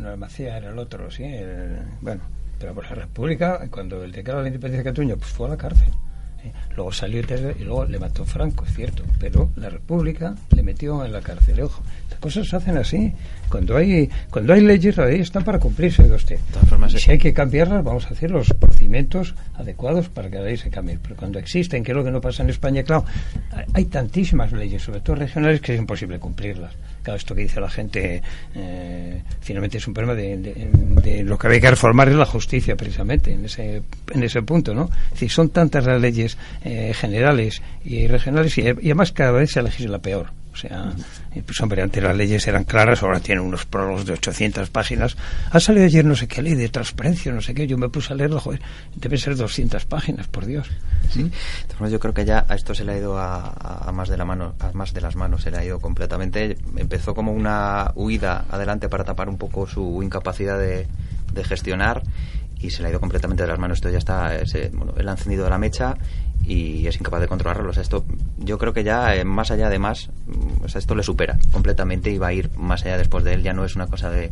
[0.00, 1.24] No era Macía, era el otro, sí.
[1.24, 2.22] el- bueno,
[2.58, 5.56] pero por la República, cuando él declaró la independencia de Cataluña, pues fue a la
[5.56, 5.88] cárcel.
[6.74, 11.12] Luego salió y luego le mató Franco, es cierto, pero la República le metió en
[11.12, 11.60] la cárcel.
[11.60, 13.12] Ojo, las cosas se hacen así.
[13.50, 16.38] Cuando hay cuando hay leyes, las leyes están para cumplirse, oiga usted.
[16.66, 20.44] formas, si hay que cambiarlas, vamos a hacer los procedimientos procedimientos adecuados para que la
[20.44, 20.98] ley se cambie.
[21.02, 23.04] Pero cuando existen, que es lo que no pasa en España, claro,
[23.74, 26.72] hay tantísimas leyes, sobre todo regionales, que es imposible cumplirlas.
[27.02, 28.22] Claro, esto que dice la gente,
[28.54, 33.32] eh, finalmente es un problema de, lo que hay que reformar es la justicia, precisamente,
[33.32, 33.82] en ese,
[34.12, 34.90] en ese punto, ¿no?
[35.18, 39.62] Es son tantas las leyes eh, generales y regionales y, y además cada vez se
[39.62, 40.39] legisla peor.
[40.60, 40.92] Sea,
[41.46, 45.16] pues hombre, antes las leyes eran claras, ahora tienen unos prólogos de 800 páginas.
[45.50, 47.66] Ha salido ayer no sé qué ley de transparencia, no sé qué.
[47.66, 48.60] Yo me puse a leerlo, joder,
[48.94, 50.68] debe ser 200 páginas, por Dios.
[51.08, 51.30] Sí,
[51.88, 54.54] yo creo que ya a esto se le ha ido a, más de la mano,
[54.60, 56.58] a más de las manos, se le ha ido completamente.
[56.76, 60.86] Empezó como una huida adelante para tapar un poco su incapacidad de,
[61.44, 62.02] gestionar
[62.58, 63.78] y se le ha ido completamente de las manos.
[63.78, 64.32] Esto ya está,
[64.74, 65.96] bueno, él ha encendido la mecha
[66.44, 67.70] y es incapaz de controlarlo.
[67.70, 68.04] esto
[68.38, 72.18] yo creo que ya eh, más allá de más, mm, esto le supera completamente y
[72.18, 73.42] va a ir más allá después de él.
[73.42, 74.30] Ya no es una cosa de,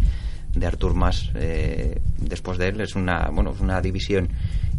[0.54, 4.28] de Artur más eh, después de él, es una, bueno, una división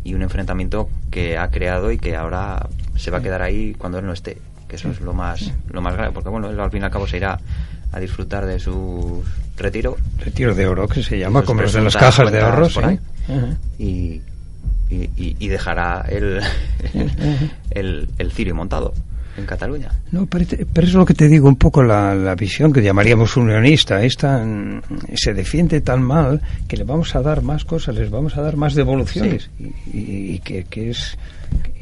[0.03, 3.99] y un enfrentamiento que ha creado y que ahora se va a quedar ahí cuando
[3.99, 4.37] él no esté.
[4.67, 6.91] Que eso es lo más, lo más grave, porque bueno, él al fin y al
[6.91, 7.39] cabo se irá
[7.91, 9.23] a disfrutar de su
[9.57, 9.97] retiro.
[10.19, 12.79] Retiro de oro, que se llama, como los de las cajas de ahorros.
[13.77, 14.21] Y
[14.89, 16.41] y, dejará el,
[17.71, 18.93] el, el, cirio montado
[19.37, 19.91] en Cataluña.
[20.11, 24.03] No, pero, eso es lo que te digo, un poco la, visión que llamaríamos unionista.
[24.03, 24.81] Esta mm,
[25.15, 28.55] se defiende tan mal que le vamos a dar más cosas, les vamos a dar
[28.55, 29.49] más devoluciones.
[29.93, 31.17] Y, que, es.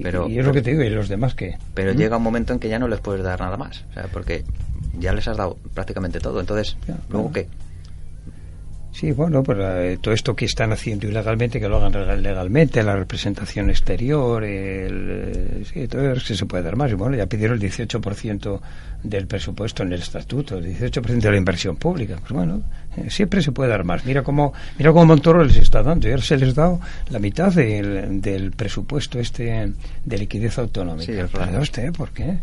[0.01, 1.57] Pero, y es lo que te digo, y los demás que.
[1.73, 1.97] Pero ¿Mm?
[1.97, 3.83] llega un momento en que ya no les puedes dar nada más.
[3.91, 4.43] O sea, porque
[4.99, 6.39] ya les has dado prácticamente todo.
[6.39, 6.77] Entonces,
[7.09, 7.47] ¿luego qué?
[8.97, 12.95] Sí, bueno, pues eh, todo esto que están haciendo ilegalmente, que lo hagan legalmente, la
[12.95, 16.89] representación exterior, el, eh, sí, todo eso se puede dar más.
[16.89, 18.59] Y bueno, ya pidieron el 18%
[19.03, 22.15] del presupuesto en el estatuto, el 18% de la inversión pública.
[22.19, 22.63] Pues bueno,
[22.97, 24.03] eh, siempre se puede dar más.
[24.03, 26.09] Mira cómo, mira cómo Montoro les está dando.
[26.09, 26.81] Ya se les ha dado
[27.11, 29.73] la mitad del, del presupuesto este
[30.05, 31.27] de liquidez autonómica.
[31.27, 31.61] Sí, claro.
[31.61, 32.39] usted, ¿por qué?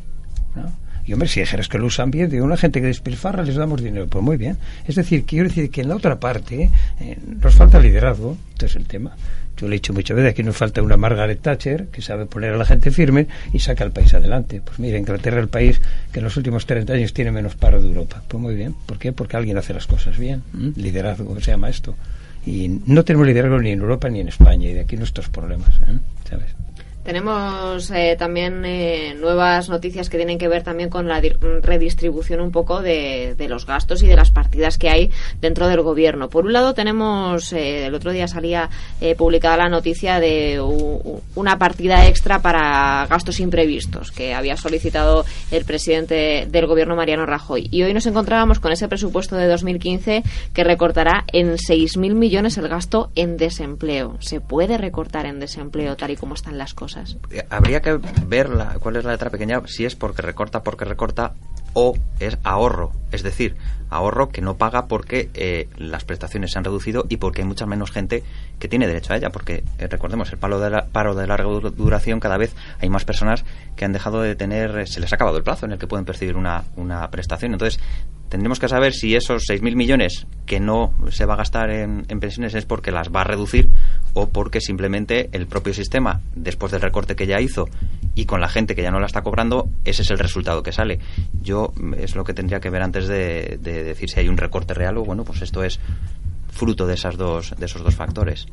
[0.55, 0.84] ¿No?
[1.07, 3.83] Y hombre, si dijeras que lo usan bien, de una gente que despilfarra les damos
[3.83, 4.57] dinero, pues muy bien.
[4.87, 8.77] Es decir, quiero decir que en la otra parte eh, nos falta liderazgo, este es
[8.77, 9.17] el tema.
[9.57, 12.55] Yo le he dicho muchas veces, aquí nos falta una Margaret Thatcher que sabe poner
[12.55, 14.61] a la gente firme y saca al país adelante.
[14.65, 15.81] Pues mira, Inglaterra es el país
[16.13, 18.23] que en los últimos 30 años tiene menos paro de Europa.
[18.27, 18.75] Pues muy bien.
[18.87, 19.13] ¿Por qué?
[19.13, 20.43] Porque alguien hace las cosas bien.
[20.77, 21.95] Liderazgo se llama esto.
[22.47, 25.77] Y no tenemos liderazgo ni en Europa ni en España, y de aquí nuestros problemas.
[25.77, 25.99] ¿eh?
[26.29, 26.64] ¿Sabes?
[27.05, 31.21] Tenemos eh, también eh, nuevas noticias que tienen que ver también con la
[31.61, 36.31] redistribución un poco de, los gastos y de las partidas que hay dentro del gobierno.
[36.31, 38.71] Por un lado tenemos, eh, el otro día salía
[39.19, 40.59] publicada la noticia de
[41.35, 47.69] una partida extra para gastos imprevistos que había solicitado el presidente del gobierno Mariano Rajoy.
[47.71, 50.23] Y hoy nos encontrábamos con ese presupuesto de 2015
[50.55, 54.17] que recortará en 6.000 millones el gasto en desempleo.
[54.21, 56.94] ¿Se puede recortar en desempleo tal y como están las cosas?
[57.31, 61.35] Eh, habría que ver cuál es la letra pequeña, si es porque recorta, porque recorta,
[61.75, 62.93] o es ahorro.
[63.13, 63.57] Es decir,
[63.91, 67.67] ahorro que no paga porque eh, las prestaciones se han reducido y porque hay mucha
[67.67, 68.25] menos gente
[68.59, 69.31] que tiene derecho a ella.
[69.31, 73.05] Porque eh, recordemos, el paro de, la, paro de larga duración, cada vez hay más
[73.05, 73.45] personas
[73.77, 76.05] que han dejado de tener, se les ha acabado el plazo en el que pueden
[76.05, 77.53] percibir una, una prestación.
[77.53, 77.81] Entonces,
[78.35, 82.55] tendremos que saber si esos 6.000 millones que no se va a gastar en, pensiones
[82.55, 83.71] es porque las va a reducir
[84.13, 87.69] o porque simplemente el propio sistema, después del recorte que ya hizo
[88.17, 90.73] y con la gente que ya no la está cobrando, ese es el resultado que
[90.73, 90.99] sale.
[91.43, 91.64] Yo
[91.97, 94.97] es lo que tendría que ver antes de, de decir si hay un recorte real
[94.99, 95.81] o bueno, pues esto es
[96.51, 98.47] fruto de, esas dos, de esos dos factores.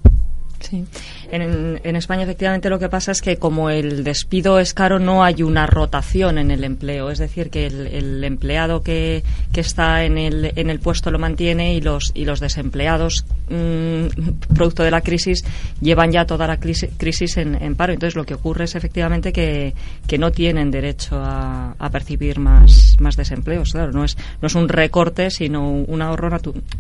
[0.62, 0.86] Sí.
[1.32, 5.24] En, en, España, efectivamente, lo que pasa es que como el despido es caro, no
[5.24, 7.10] hay una rotación en el empleo.
[7.10, 11.76] Es decir, que el, empleado que, que, está en el, en el puesto lo mantiene
[11.76, 15.44] y los, y los desempleados, mm, producto de la crisis,
[15.82, 17.94] llevan ya toda la crisis, en, paro.
[17.94, 19.74] Entonces, lo que ocurre es efectivamente que,
[20.08, 23.72] que no tienen derecho a, a percibir más, más desempleos.
[23.72, 26.30] Claro, no es, no es un recorte, sino un ahorro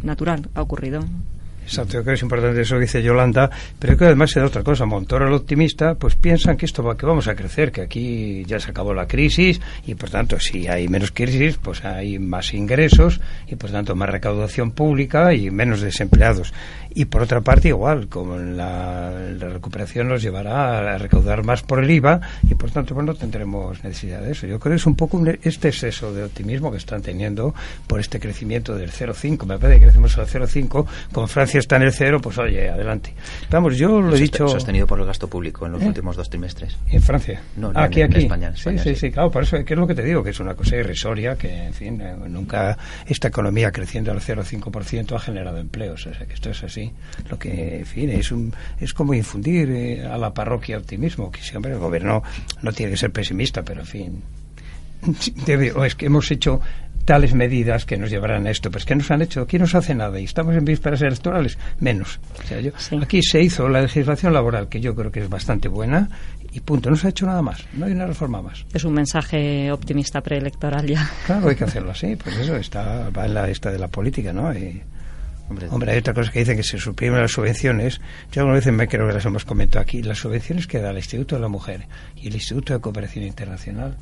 [0.03, 0.49] natural.
[0.53, 1.01] Ha ocurrido.
[1.71, 4.45] Exacto, yo creo que es importante eso que dice Yolanda, pero que además se da
[4.45, 4.85] otra cosa.
[4.85, 8.59] Montoro, el optimista, pues piensan que esto va, que vamos a crecer, que aquí ya
[8.59, 13.21] se acabó la crisis y por tanto si hay menos crisis, pues hay más ingresos
[13.47, 16.51] y por tanto más recaudación pública y menos desempleados.
[16.93, 21.89] Y por otra parte, igual, como la, recuperación nos llevará a recaudar más por el
[21.89, 24.45] IVA y por tanto pues no tendremos necesidad de eso.
[24.45, 27.55] Yo creo que es un poco este exceso de optimismo que están teniendo
[27.87, 29.45] por este crecimiento del 0,5.
[29.45, 33.13] Me parece que crecemos al 0,5 con Francia está en el cero, pues oye, adelante.
[33.49, 34.47] Vamos, yo lo he dicho...
[34.47, 35.87] Sostenido por el gasto público en los ¿Eh?
[35.87, 36.77] últimos dos trimestres.
[36.89, 37.41] ¿En Francia?
[37.55, 38.23] No, aquí, en, aquí.
[38.23, 40.39] España, sí, sí, sí, claro, por eso que es lo que te digo, que es
[40.39, 45.57] una cosa irrisoria, que, en fin, eh, nunca esta economía creciendo al 0,5% ha generado
[45.57, 46.05] empleos.
[46.05, 46.91] O sea, que esto es así.
[47.29, 51.41] Lo que, en fin, es, un, es como infundir eh, a la parroquia optimismo, que
[51.41, 52.23] siempre el gobierno
[52.61, 54.23] no tiene que ser pesimista, pero en fin,
[55.45, 56.61] debe, o es que hemos hecho
[57.03, 58.71] tales medidas que nos llevarán a esto.
[58.71, 59.45] Pues ¿qué nos han hecho?
[59.47, 60.19] ¿Quién nos hace nada?
[60.19, 61.57] ¿Y estamos en vísperas electorales?
[61.79, 62.19] Menos.
[62.43, 65.67] O sea, yo, Aquí se hizo la legislación laboral, que yo creo que es bastante
[65.67, 66.09] buena,
[66.51, 66.89] y punto.
[66.89, 67.65] No se ha hecho nada más.
[67.73, 68.65] No hay una reforma más.
[68.73, 71.09] Es un mensaje optimista preelectoral ya.
[71.25, 72.15] Claro, hay que hacerlo así.
[72.15, 74.51] Pues eso está, va en la esta de la política, ¿no?
[75.69, 77.99] hombre, hay otra cosa que dicen que se suprimen las subvenciones.
[78.31, 80.01] Yo algunas veces me creo que las hemos comentado aquí.
[80.01, 83.97] Las subvenciones que da el Instituto de la Mujer y el Instituto de Cooperación Internacional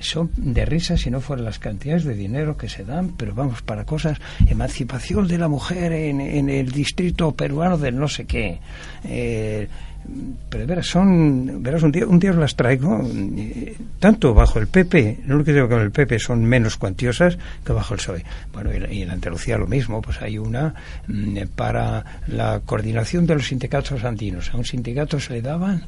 [0.00, 3.62] son de risa si no fueran las cantidades de dinero que se dan, pero vamos,
[3.62, 8.60] para cosas, emancipación de la mujer en, en el distrito peruano del no sé qué.
[9.04, 9.68] Eh,
[10.48, 13.00] pero verás, son, verás, un día, un día las traigo,
[13.36, 17.38] eh, tanto bajo el PP, no lo que digo con el PP son menos cuantiosas
[17.64, 18.24] que bajo el PSOE.
[18.52, 20.74] Bueno, y, en Andalucía lo mismo, pues hay una
[21.06, 24.52] mm, para la coordinación de los sindicatos andinos.
[24.52, 25.84] A un sindicato se le daban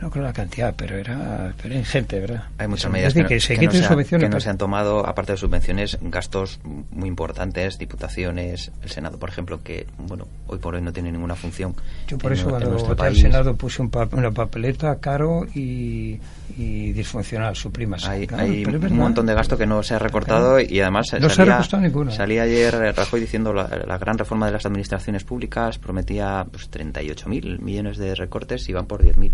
[0.00, 2.44] no con la cantidad, pero era, pero ingente, ¿verdad?
[2.58, 7.08] Hay muchas medidas que, no, se, no se han tomado, aparte de subvenciones, gastos muy
[7.08, 11.74] importantes, diputaciones, el Senado, por ejemplo, que, bueno, hoy por hoy no tiene ninguna función.
[12.08, 16.20] Yo por eso cuando voté al Senado puse una papeleta caro y,
[16.56, 18.06] disfuncional, suprimas.
[18.06, 21.62] Hay, hay un montón de gasto que no se ha recortado y además no salía,
[21.62, 22.10] se ha ninguno.
[22.10, 27.60] salía ayer Rajoy diciendo la, la, gran reforma de las administraciones públicas prometía pues, 38.000
[27.60, 29.32] millones de recortes y van por 10.000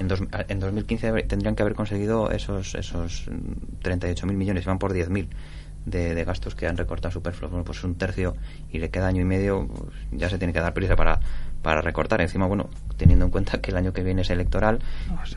[0.00, 0.08] en,
[0.48, 3.28] en 2015 tendrían que haber conseguido esos esos
[3.82, 5.28] 38.000 millones, van por 10.000
[5.86, 7.50] de, de gastos que han recortado superfluos.
[7.50, 8.34] Bueno, pues un tercio
[8.70, 11.20] y le queda año y medio, pues ya se tiene que dar prisa para,
[11.62, 12.20] para recortar.
[12.20, 14.78] Encima, bueno, teniendo en cuenta que el año que viene es electoral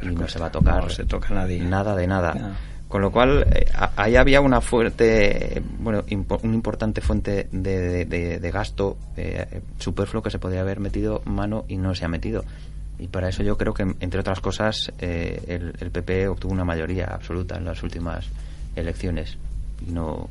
[0.02, 1.62] y no se va a tocar se toca nadie.
[1.62, 2.56] nada de nada.
[2.88, 6.06] Con lo cual, eh, ahí había una fuerte, bueno,
[6.42, 11.66] una importante fuente de, de, de gasto eh, superfluo que se podría haber metido mano
[11.68, 12.46] y no se ha metido.
[13.00, 16.66] Y para eso yo creo que, entre otras cosas, eh, el, el, PP obtuvo una
[16.66, 18.26] mayoría absoluta en las últimas
[18.76, 19.38] elecciones.
[19.88, 20.30] Y no.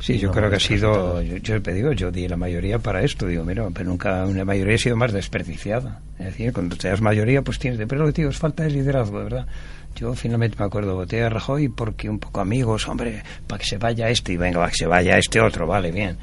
[0.00, 1.22] Sí, yo creo que ha sido.
[1.22, 3.26] Yo, yo te digo, yo di la mayoría para esto.
[3.26, 6.00] Digo, mira, pero nunca una mayoría ha sido más desperdiciada.
[6.18, 7.78] Es decir, cuando te das mayoría, pues tienes.
[7.86, 9.46] Pero lo que digo, es falta de liderazgo, ¿verdad?
[9.94, 13.78] Yo finalmente me acuerdo, voté a Rajoy porque un poco amigos, hombre, para que se
[13.78, 16.16] vaya este y venga, para que se vaya este otro, vale, bien.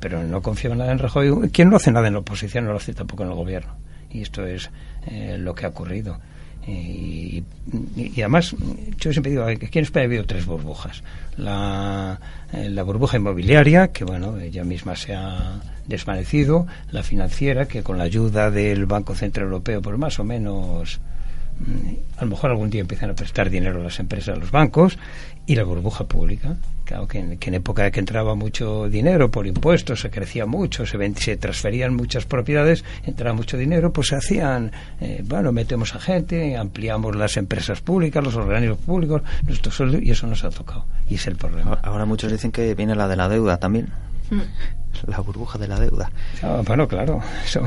[0.00, 1.50] Pero no confiaba nada en Rajoy.
[1.50, 3.72] ¿Quién no hace nada en la oposición no lo hace tampoco en el gobierno
[4.12, 4.70] y esto es
[5.06, 6.18] eh, lo que ha ocurrido.
[6.66, 7.42] Y,
[8.18, 8.54] además,
[8.98, 11.02] yo siempre digo aquí en España ha habido tres burbujas.
[11.36, 12.20] La,
[12.52, 17.98] eh, la burbuja inmobiliaria, que bueno, ella misma se ha desvanecido, la financiera, que con
[17.98, 21.00] la ayuda del Banco Central Europeo, pues más o menos
[22.16, 24.98] a lo mejor algún día empiezan a prestar dinero a las empresas, a los bancos,
[25.46, 26.56] y la burbuja pública.
[26.84, 30.84] Claro que en, que en época que entraba mucho dinero por impuestos, se crecía mucho,
[30.86, 36.56] se, transferían muchas propiedades, entraba mucho dinero, pues se hacían, eh, bueno, metemos a gente,
[36.56, 40.86] ampliamos las empresas públicas, los organismos públicos, nuestro sueldo, y eso nos ha tocado.
[41.08, 41.78] Y es el problema.
[41.82, 43.88] Ahora muchos dicen que viene la de la deuda también.
[45.06, 46.10] La burbuja de la deuda.
[46.42, 47.20] Ah, bueno, claro.
[47.44, 47.60] Eso,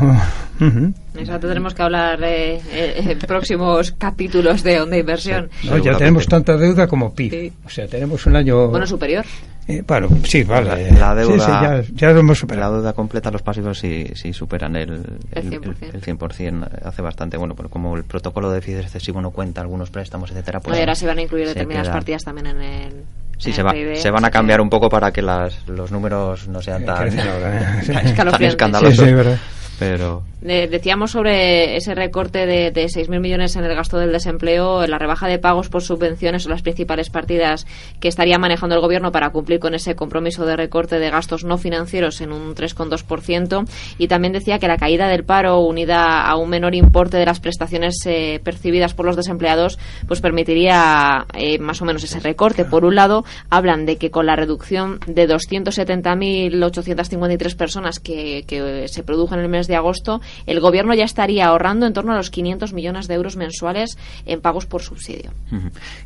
[1.40, 5.50] tendremos que hablar eh, en próximos capítulos de Onda Inversión.
[5.84, 7.52] ya tenemos tanta deuda como PIB.
[7.66, 8.70] O sea, tenemos un año...
[8.70, 9.26] Bueno, superior.
[9.68, 10.92] Eh, bueno, sí, vale.
[10.92, 12.74] La, deuda, ya, lo hemos superado.
[12.74, 14.92] La deuda completa, los pasivos sí, sí superan el,
[15.32, 16.40] el, 100%.
[16.40, 20.30] El, Hace bastante, bueno, pero como el protocolo de déficit excesivo no cuenta algunos préstamos,
[20.30, 20.80] etcétera, pues.
[20.80, 22.94] ahora se van a incluir determinadas partidas también en el.
[23.38, 26.62] Sí, se, va, se van a cambiar un poco para que las, los números no
[26.62, 29.06] sean tan, tan escandalosos.
[29.80, 35.00] Pero decíamos sobre ese recorte de, de 6.000 millones en el gasto del desempleo, la
[35.00, 37.66] rebaja de pagos por subvenciones son las principales partidas
[38.00, 41.58] que estaría manejando el Gobierno para cumplir con ese compromiso de recorte de gastos no
[41.58, 43.68] financieros en un 3,2%.
[43.98, 47.40] Y también decía que la caída del paro, unida a un menor importe de las
[47.40, 52.66] prestaciones eh, percibidas por los desempleados, pues permitiría eh, más o menos ese recorte.
[52.66, 59.04] Por un lado, hablan de que con la reducción de 270.853 personas que, que se
[59.04, 62.30] produjo en el mes de agosto, el gobierno ya estaría ahorrando en torno a los
[62.30, 65.32] 500 millones de euros mensuales en pagos por subsidio.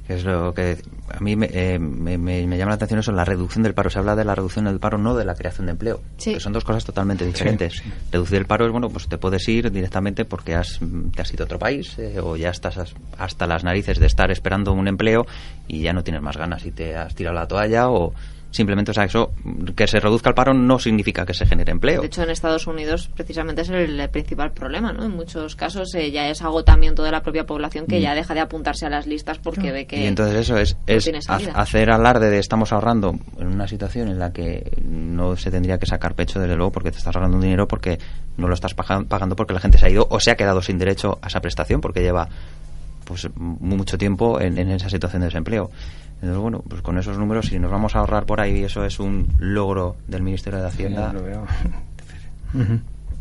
[0.08, 0.78] Es lo que
[1.12, 3.90] a mí eh, me, me, llama la atención eso, la reducción del paro.
[3.90, 6.02] Se habla de la reducción del paro, no de la creación de empleo.
[6.24, 7.84] Que son dos cosas totalmente diferentes.
[8.12, 10.80] Reducir el paro es, bueno, pues te puedes ir directamente porque has,
[11.16, 12.78] te has ido a otro país eh, o ya estás
[13.18, 15.26] hasta las narices de estar esperando un empleo
[15.68, 18.14] y ya no tienes más ganas y te has tirado la toalla o
[18.52, 19.32] Simplemente, o sea, eso,
[19.76, 22.02] que se reduzca el paro no significa que se genere empleo.
[22.02, 25.06] De hecho, en Estados Unidos precisamente es el, principal problema, ¿no?
[25.06, 28.02] En muchos casos eh, ya es agotamiento de la propia población que mm.
[28.02, 30.02] ya deja de apuntarse a las listas porque ve que...
[30.02, 34.34] Y entonces eso es, es hacer alarde de estamos ahorrando en una situación en la
[34.34, 37.68] que no se tendría que sacar pecho, desde luego, porque te estás ahorrando un dinero
[37.68, 38.00] porque
[38.38, 40.80] no lo estás pagando porque la gente se ha ido o se ha quedado sin
[40.80, 42.30] derecho a esa prestación porque lleva
[43.10, 45.72] pues mucho tiempo en, en esa situación de desempleo.
[46.22, 49.00] Entonces, bueno, pues con esos números, si nos vamos a ahorrar por ahí, eso es
[49.00, 51.12] un logro del Ministerio de Hacienda.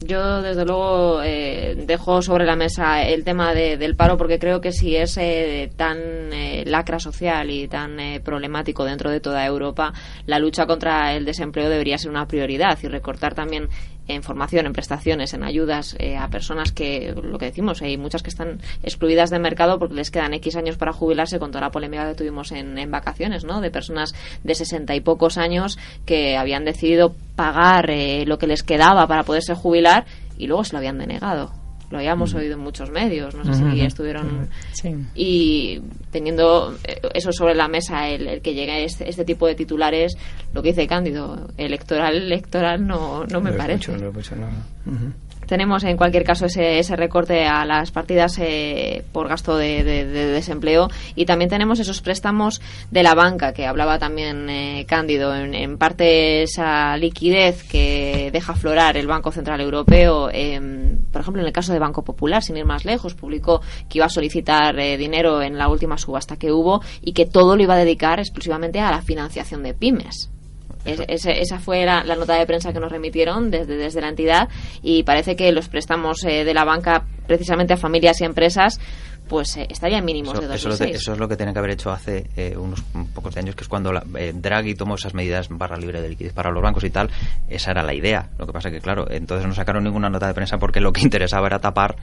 [0.00, 4.70] Yo, desde luego, eh, dejo sobre la mesa el tema del paro porque creo que
[4.70, 5.98] si es eh, tan
[6.32, 9.92] eh, lacra social y tan problemático dentro de toda Europa,
[10.26, 13.68] la lucha contra el desempleo debería ser una prioridad y recortar también
[14.08, 18.22] en formación, en prestaciones, en ayudas eh, a personas que, lo que decimos, hay muchas
[18.22, 21.70] que están excluidas del mercado porque les quedan X años para jubilarse con toda la
[21.70, 23.60] polémica que tuvimos en, en vacaciones, ¿no?
[23.60, 28.62] De personas de sesenta y pocos años que habían decidido pagar eh, lo que les
[28.62, 31.57] quedaba para poderse jubilar y luego se lo habían denegado
[31.90, 34.48] lo habíamos oído en muchos medios, no sé si estuvieron...
[35.14, 40.16] Y teniendo eh, eso sobre la mesa, el, que llegue este, este tipo de titulares,
[40.52, 43.92] lo que dice Cándido, electoral, electoral no, no me parece.
[43.92, 44.12] no
[45.48, 50.88] tenemos en cualquier caso ese, ese recorte a las partidas eh, por gasto de, desempleo.
[51.16, 55.34] Y también tenemos esos préstamos de la banca que hablaba también eh, Cándido.
[55.34, 61.46] En, parte esa liquidez que deja aflorar el Banco Central Europeo em, por ejemplo en
[61.46, 64.96] el caso de Banco Popular sin ir más lejos publicó que iba a solicitar eh,
[64.96, 68.80] dinero en la última subasta que hubo y que todo lo iba a dedicar exclusivamente
[68.80, 70.30] a la financiación de pymes
[70.88, 74.48] esa fue la, nota de prensa que nos remitieron desde, desde la entidad
[74.82, 78.80] y parece que los préstamos eh, de la banca precisamente a familias y empresas
[79.28, 80.96] pues eh, estaría en mínimos eso, de 2006.
[80.96, 82.82] Eso, es lo que tiene que haber hecho hace eh, unos
[83.14, 86.50] pocos años, que es cuando eh, Draghi tomó esas medidas barra libre de liquidez para
[86.50, 87.10] los bancos y tal.
[87.48, 88.30] Esa era la idea.
[88.38, 91.00] Lo que pasa que, claro, entonces no sacaron ninguna nota de prensa porque lo que
[91.02, 91.96] interesaba era tapar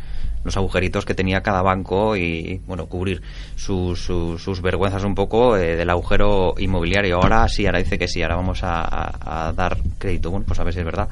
[0.43, 3.23] los agujeritos que tenía cada banco y, bueno, cubrir
[3.55, 7.17] sus, sus, vergüenzas un poco del agujero inmobiliario.
[7.17, 10.29] Ahora sí, ahora dice que sí, ahora vamos a, a dar crédito.
[10.29, 11.09] Bueno, pues a ver si es verdad.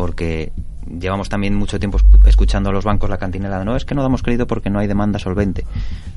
[0.00, 0.50] Porque
[0.98, 4.00] llevamos también mucho tiempo escuchando a los bancos la cantinela de no, es que no
[4.00, 5.66] damos crédito porque no hay demanda solvente.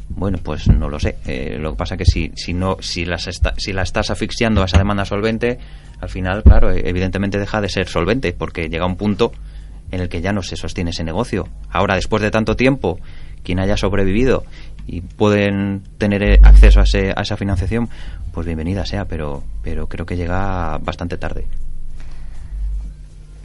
[0.08, 1.18] Bueno, pues no lo sé.
[1.26, 4.66] Eh, lo que pasa que si, si, no, si, las si la estás asfixiando a
[4.68, 5.60] esa demanda solvente,
[6.00, 9.34] al final, claro, e-, evidentemente deja de ser solvente porque llega un punto
[9.92, 11.50] en el que ya no se sostiene ese negocio.
[11.70, 13.02] Ahora, después de tanto tiempo,
[13.44, 14.46] quien haya sobrevivido
[14.88, 17.90] y pueden tener eh, acceso a, ese, a esa financiación,
[18.32, 21.48] pues bienvenida sea, pero, pero creo que llega bastante tarde.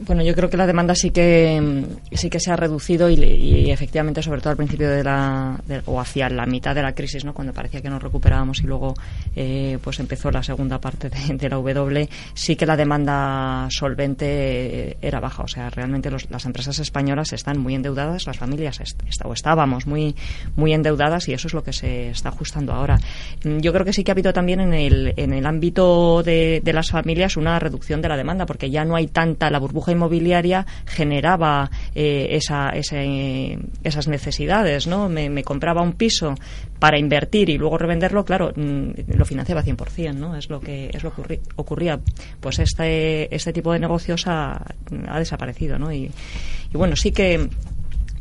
[0.01, 1.83] Bueno, yo creo que la demanda sí que
[2.13, 6.29] sí que se ha reducido y, efectivamente, sobre todo al principio de la o hacia
[6.29, 7.33] la mitad de la crisis, ¿no?
[7.33, 8.93] Cuando parecía que nos recuperábamos y luego
[9.35, 15.19] eh, pues empezó la segunda parte de, la W, sí que la demanda solvente era
[15.19, 15.43] baja.
[15.43, 18.79] O sea, realmente las empresas españolas están muy endeudadas, las familias
[19.25, 20.15] o estábamos muy
[20.55, 22.99] muy endeudadas y eso es lo que se está ajustando ahora.
[23.43, 26.89] Yo creo que sí que ha habido también en el en el ámbito de las
[26.89, 31.69] familias una reducción de la demanda porque ya no hay tanta la burbuja inmobiliaria generaba
[31.95, 35.09] eh, esa, esas necesidades, ¿no?
[35.09, 36.35] Me, compraba un piso
[36.79, 40.35] para invertir y luego revenderlo, claro, mm, lo financiaba 100%, ¿no?
[40.35, 41.99] Es lo que es lo que ocurría.
[42.39, 44.61] Pues este este tipo de negocios ha,
[45.07, 45.91] ha desaparecido, ¿no?
[45.91, 46.11] Y,
[46.73, 47.49] bueno, sí que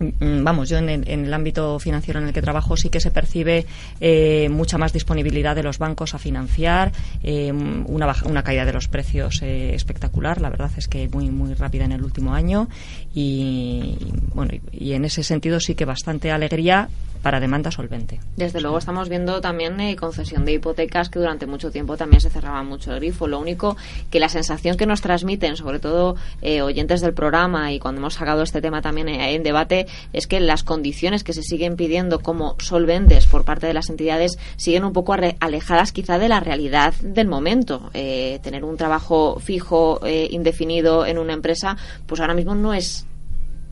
[0.01, 3.67] vamos, yo en el, ámbito financiero en el que trabajo sí que se percibe
[4.01, 8.89] eh, mucha más disponibilidad de los bancos a financiar, eh, una, una caída de los
[8.89, 12.69] precios eh, espectacular, la verdad es que muy muy rápida en el último año
[13.15, 13.97] y
[14.35, 16.89] bueno y en ese sentido sí que bastante alegría
[17.23, 18.21] para demanda solvente.
[18.37, 22.31] Desde luego estamos viendo también eh, concesión de hipotecas que durante mucho tiempo también se
[22.31, 23.27] cerraba mucho el grifo.
[23.27, 23.77] Lo único
[24.11, 28.15] que la sensación que nos transmiten, sobre todo eh, oyentes del programa y cuando hemos
[28.15, 32.21] sacado este tema también eh, en debate, es que las condiciones que se siguen pidiendo
[32.21, 36.95] como solventes por parte de las entidades siguen un poco alejadas quizá de la realidad
[37.01, 37.91] del momento.
[37.93, 41.77] tener un trabajo fijo, indefinido en una empresa,
[42.07, 43.08] pues ahora mismo no es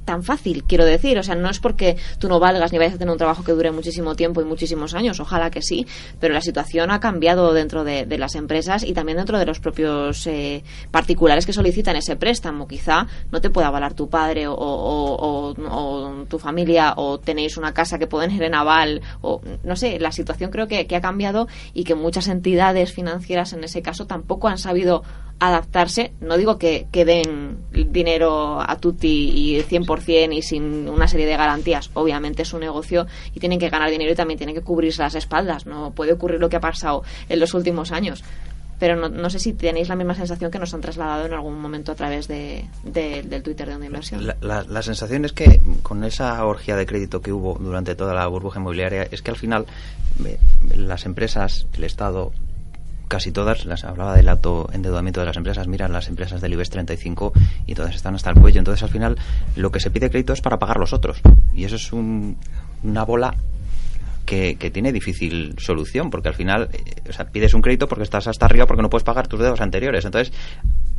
[0.07, 1.19] tan fácil, quiero decir.
[1.19, 3.53] O sea, no es porque tú no valgas ni vayas a tener un trabajo que
[3.53, 5.87] dure muchísimo tiempo y muchísimos años, ojalá que sí,
[6.19, 10.27] pero la situación ha cambiado dentro de, las empresas y también dentro de los propios
[10.27, 12.67] eh, particulares que solicitan ese préstamo.
[12.67, 15.55] Quizá no te pueda avalar tu padre o,
[16.29, 20.13] tu familia o tenéis una casa que pueden ir en aval o no sé, la
[20.13, 24.49] situación creo que, que ha cambiado y que muchas entidades financieras en ese caso tampoco
[24.49, 25.03] han sabido
[25.39, 26.13] adaptarse.
[26.21, 31.37] No digo que, que den dinero a tutti y 100% y sin una serie de
[31.37, 31.91] garantías.
[31.95, 35.15] Obviamente es un negocio y tienen que ganar dinero y también tienen que cubrirse las
[35.15, 35.67] espaldas.
[35.67, 38.25] No puede ocurrir lo que ha pasado en los últimos años.
[38.79, 41.93] pero no, sé si tenéis la misma sensación que nos han trasladado en algún momento
[41.93, 44.27] a través de, del Twitter de Onda Inversión.
[44.27, 48.27] La, la, sensación es que con esa orgía de crédito que hubo durante toda la
[48.27, 49.65] burbuja inmobiliaria, es que al final
[50.25, 50.39] eh,
[50.77, 52.33] las empresas, el Estado,
[53.09, 56.71] casi todas, las hablaba del alto endeudamiento de las empresas, miran las empresas del IBEX
[56.71, 57.33] 35
[57.67, 58.59] y todas están hasta el cuello.
[58.59, 59.17] Entonces, al final,
[59.57, 61.21] lo que se pide crédito es para pagar los otros.
[61.55, 63.35] Y eso es una bola
[64.27, 68.27] que, tiene difícil solución, porque al final eh, o sea, pides un crédito porque estás
[68.27, 70.05] hasta arriba porque no puedes pagar tus deudas anteriores.
[70.05, 70.33] Entonces,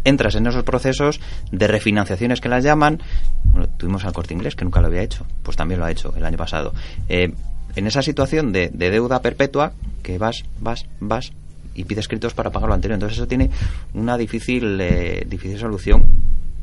[0.04, 1.20] entras en esos procesos
[1.52, 3.02] de refinanciaciones que las llaman.
[3.44, 6.14] Bueno, tuvimos al corte inglés, que nunca lo había hecho, pues también lo ha hecho
[6.16, 6.74] el año pasado.
[7.10, 7.34] Eh,
[7.76, 11.32] en esa situación de, deuda perpetua, que vas, vas, vas
[11.78, 12.96] y pides créditos para pagar lo anterior.
[12.96, 13.50] Entonces, eso tiene
[13.94, 16.04] una difícil, eh, difícil solución,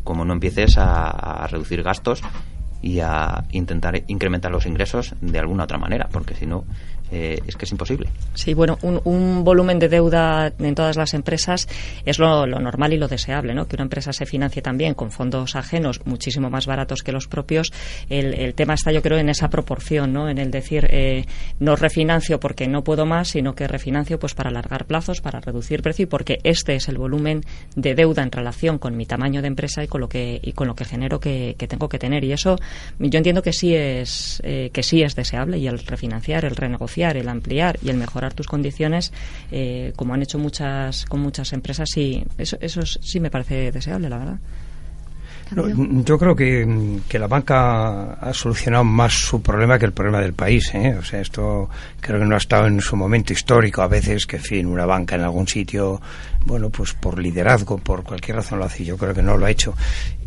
[0.02, 2.20] como no empieces a reducir gastos
[2.84, 6.64] y a intentar incrementar los ingresos de alguna otra manera, porque si no,
[7.10, 8.08] eh, es que es imposible.
[8.34, 11.68] Sí, bueno, un, volumen de deuda en todas las empresas
[12.04, 13.54] es lo, normal y lo deseable.
[13.68, 17.72] Que una empresa se financie también con fondos ajenos muchísimo más baratos que los propios.
[18.08, 20.28] El, tema está, yo creo, en esa proporción, ¿no?
[20.28, 21.24] En el decir, eh,
[21.60, 25.82] no refinancio porque no puedo más, sino que refinancio pues para alargar plazos, para reducir
[25.82, 27.42] precio y porque este es el volumen
[27.76, 30.68] de deuda en relación con mi tamaño de empresa y con lo que y con
[30.68, 32.24] lo que genero que, tengo que tener.
[32.24, 32.56] Y eso
[32.98, 37.03] yo entiendo que sí es eh, que sí es deseable y el refinanciar, el renegociar
[37.12, 39.12] el ampliar y el mejorar tus condiciones,
[39.50, 44.08] eh, como han hecho muchas con muchas empresas, sí, eso, eso sí me parece deseable,
[44.08, 44.38] la verdad.
[46.04, 50.32] yo creo que, que, la banca ha solucionado más su problema que el problema del
[50.32, 50.74] país.
[50.74, 50.96] ¿eh?
[50.98, 51.68] O sea, esto
[52.00, 54.86] creo que no ha estado en su momento histórico a veces, que, en fin, una
[54.86, 56.00] banca en algún sitio,
[56.46, 58.84] bueno, pues por liderazgo, por cualquier razón lo hace.
[58.84, 59.74] Yo creo que no lo ha hecho.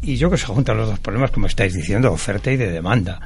[0.01, 2.71] Y yo creo que se juntan los dos problemas, como estáis diciendo, oferta y de
[2.71, 3.19] demanda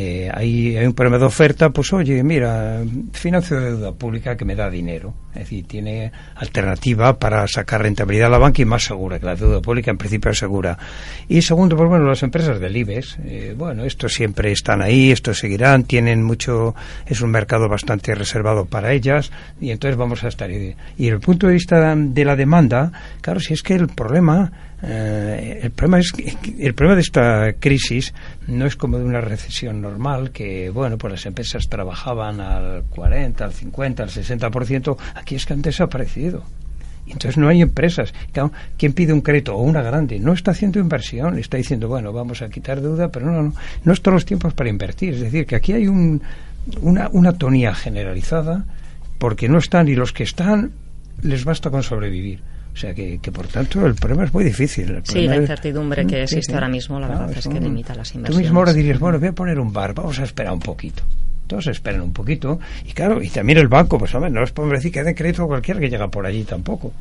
[0.00, 4.44] eh, hay, hay, un problema de oferta, pues oye, mira, financio de deuda pública que
[4.44, 5.12] me da dinero.
[5.30, 9.34] Es decir, tiene alternativa para sacar rentabilidad a la banca y más segura, que la
[9.34, 10.78] deuda pública en principio es segura.
[11.28, 15.40] Y segundo, pues bueno, las empresas del IBEX, eh, bueno, estos siempre están ahí, estos
[15.40, 20.48] seguirán, tienen mucho, es un mercado bastante reservado para ellas y entonces vamos a estar.
[20.48, 24.67] Y desde el punto de vista de la demanda, claro, si es que el problema
[24.80, 28.14] eh, el problema es que el problema de esta crisis
[28.46, 33.44] no es como de una recesión normal que bueno pues las empresas trabajaban al 40
[33.44, 34.50] al 50 al 60
[35.16, 36.44] aquí es que han desaparecido.
[37.06, 38.12] Entonces no hay empresas.
[38.32, 42.12] Claro, quien pide un crédito o una grande no está haciendo inversión está diciendo bueno
[42.12, 43.92] vamos a quitar deuda pero no no no.
[43.92, 45.14] Es todos los tiempos para invertir.
[45.14, 46.22] Es decir que aquí hay un,
[46.82, 48.64] una, una tonía generalizada
[49.18, 50.70] porque no están y los que están
[51.22, 52.40] les basta con sobrevivir
[52.72, 55.00] o sea que, que, por tanto el problema es muy difícil.
[55.04, 58.36] sí, la incertidumbre que existe ahora mismo, la verdad es, que limita las inversiones.
[58.36, 61.02] Tú mismo ahora dirías, bueno, voy a poner un bar, vamos a esperar un poquito.
[61.48, 62.60] Todos esperan un poquito.
[62.84, 65.44] Y claro, y también el banco, pues hombre, no les podemos decir que den crédito
[65.44, 66.92] a cualquiera que llega por allí tampoco.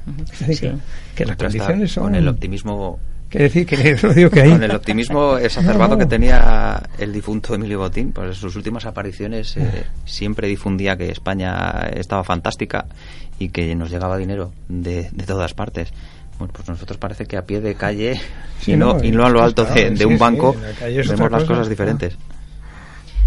[1.15, 2.05] que, las condiciones son...
[2.05, 2.97] Con el optimismo
[3.30, 4.51] que decir que digo que hay...
[4.51, 9.57] Con el optimismo exacerbado que tenía el difunto Emilio Botín, pues en sus últimas apariciones
[9.57, 12.86] eh, siempre difundía que España estaba fantástica
[13.39, 15.91] y que nos llegaba dinero de, de todas partes.
[16.38, 18.19] Bueno, pues nosotros parece que a pie de calle
[18.67, 22.17] y, no, y no a lo alto de, un banco vemos las cosas diferentes.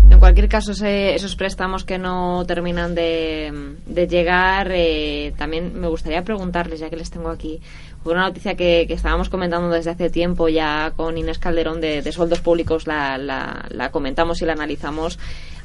[0.08, 6.22] En cualquier caso, esos préstamos que no terminan de, de llegar, eh, también me gustaría
[6.24, 7.60] preguntarles, ya que les tengo aquí,
[8.02, 12.12] fue una noticia que, estábamos comentando desde hace tiempo ya con Inés Calderón de, de
[12.12, 15.18] sueldos públicos, la, la, la, comentamos y la analizamos.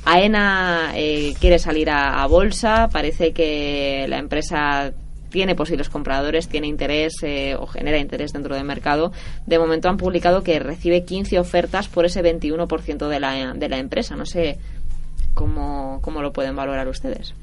[0.04, 4.94] AENA eh, quiere salir a, bolsa, parece que la empresa
[5.30, 9.12] tiene posibles compradores, tiene interés eh, o genera interés dentro del mercado.
[9.46, 13.78] De momento han publicado que recibe 15 ofertas por ese 21% de la, de la
[13.78, 14.16] empresa.
[14.16, 14.60] No sé
[15.34, 17.34] cómo, cómo lo pueden valorar ustedes.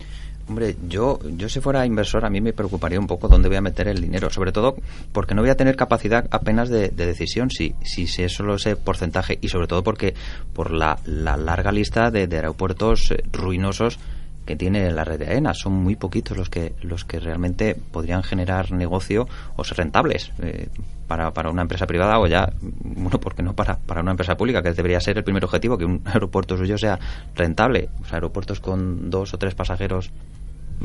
[0.52, 3.62] Hombre, yo, yo si fuera inversor a mí me preocuparía un poco dónde voy a
[3.62, 4.76] meter el dinero, sobre todo
[5.10, 9.38] porque no voy a tener capacidad apenas de, decisión si, si sé solo ese porcentaje
[9.40, 10.12] y sobre todo porque
[10.52, 13.98] por la, larga lista de, aeropuertos eh, ruinosos
[14.44, 15.54] que tiene la red de AENA.
[15.54, 19.26] Son muy poquitos los que, los que realmente podrían generar negocio
[19.56, 20.68] o ser rentables eh,
[21.06, 24.62] para, para una empresa privada o ya, bueno, porque no para, para una empresa pública,
[24.62, 26.98] que debería ser el primer objetivo, que un aeropuerto suyo sea
[27.34, 27.88] rentable.
[28.02, 30.10] O aeropuertos con dos o tres pasajeros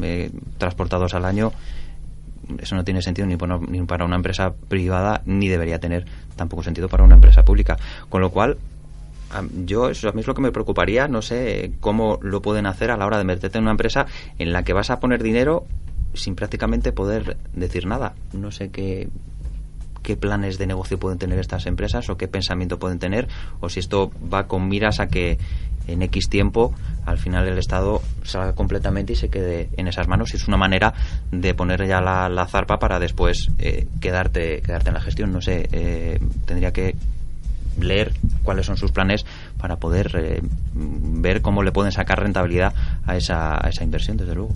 [0.03, 1.51] eh, transportados al año,
[2.59, 3.35] eso no tiene sentido ni
[3.85, 7.77] para, una empresa privada ni debería tener tampoco sentido para una empresa pública.
[8.09, 8.57] Con lo cual,
[9.65, 12.91] yo eso a mí es lo que me preocuparía, no sé cómo lo pueden hacer
[12.91, 14.05] a la hora de meterte en una empresa
[14.39, 15.65] en la que vas a poner dinero
[16.13, 18.13] sin prácticamente poder decir nada.
[18.33, 19.09] No sé qué,
[20.07, 23.27] qué planes de negocio pueden tener estas empresas o qué pensamiento pueden tener
[23.59, 25.37] o si esto va con miras a que
[25.85, 26.73] en X tiempo
[27.05, 30.33] al final el Estado salga completamente y se quede en esas manos.
[30.33, 30.93] Es una manera
[31.29, 35.33] de poner ya la, zarpa para después eh, quedarte quedarte en la gestión.
[35.33, 36.95] No sé eh, tendría que
[37.77, 39.25] leer cuáles son sus planes
[39.57, 40.41] para poder eh,
[40.73, 42.73] ver cómo le pueden sacar rentabilidad
[43.05, 44.55] a esa, a esa inversión desde luego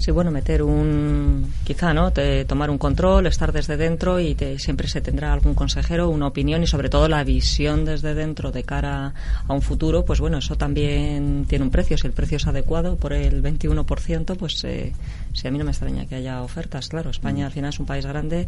[0.00, 2.10] Sí, bueno, meter un, quizá, ¿no?
[2.46, 6.66] tomar un control, estar desde dentro y siempre se tendrá algún consejero, una opinión y
[6.66, 9.12] sobre todo la visión desde dentro de cara
[9.46, 11.98] a un futuro, pues bueno, eso también tiene un precio.
[11.98, 14.94] Si el precio es adecuado por el 21%, pues eh,
[15.34, 17.10] si a mí no me extraña que haya ofertas, claro.
[17.10, 18.46] España al final es un país grande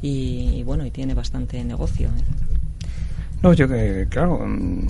[0.00, 2.08] y, y bueno, y tiene bastante negocio.
[3.44, 4.86] No, yo que, claro, mm,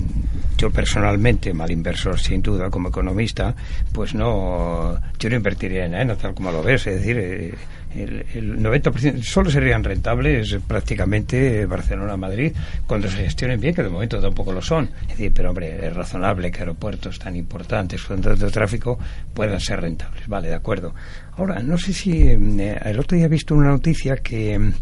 [0.57, 3.53] yo personalmente, mal inversor sin duda, como economista,
[3.91, 7.53] pues no, yo no invertiría en ENA tal como lo ves, es decir, eh,
[7.95, 12.53] el, el 90% solo serían rentables prácticamente Barcelona-Madrid
[12.85, 14.89] cuando se gestionen bien, que de momento tampoco lo son.
[15.03, 18.99] Es decir, pero hombre, es razonable que aeropuertos tan importantes con tanto tráfico
[19.33, 20.27] puedan ser rentables.
[20.27, 20.93] Vale, de acuerdo.
[21.37, 24.73] Ahora, no sé si eh, el otro día he visto una noticia que mm,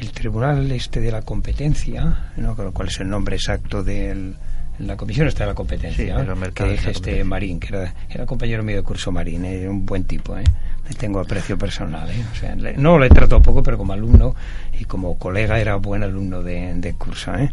[0.00, 4.36] el Tribunal este de la Competencia, no creo cuál es el nombre exacto del
[4.82, 8.76] en la comisión está la competencia que dije este Marín que era, era compañero mío
[8.76, 10.44] de curso Marín era un buen tipo ¿eh?
[10.88, 12.24] le tengo aprecio personal ¿eh?
[12.30, 14.34] o sea, no le trato poco pero como alumno
[14.78, 17.52] y como colega era buen alumno de, de curso ¿eh?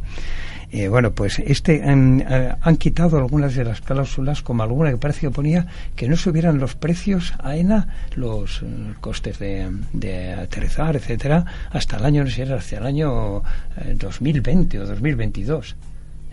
[0.71, 4.97] Eh, bueno, pues este han, eh, han, quitado algunas de las cláusulas, como alguna que
[4.97, 5.65] parece que ponía
[5.95, 8.65] que no subieran los precios a ENA, los, eh,
[9.01, 13.41] costes de, de, aterrizar, etcétera, hasta el año, no sé, hasta el año
[13.95, 15.75] 2020 o 2022.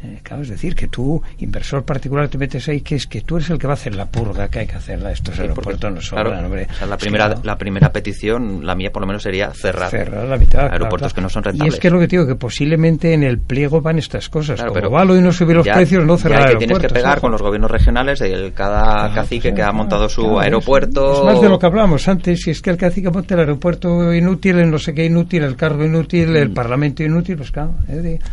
[0.02, 3.36] Eh, claro, es decir, que tú, inversor particular, te metes ahí, que es que tú
[3.36, 5.10] eres el que va a hacer la purga que hay que hacerla.
[5.10, 6.68] Estos aeropuertos no sobran, hombre.
[6.86, 10.70] la, primera, la primera petición, la mía por lo menos, sería cerrar, cerrar la mitad,
[10.70, 11.74] aeropuertos que no son rentables.
[11.74, 14.60] Y es que es lo que digo, que posiblemente en el pliego van estas cosas.
[14.60, 17.20] Como pero valo y no subir los precios, no cerrar ya que tienes que pegar
[17.20, 21.14] con los gobiernos regionales, el, cada cacique que ha montado su aeropuerto.
[21.14, 24.12] Es, más de lo que hablábamos antes, si es que el cacique monta el aeropuerto
[24.12, 26.54] inútil, el no sé qué inútil, el cargo inútil, el mm.
[26.54, 27.74] parlamento inútil, pues claro.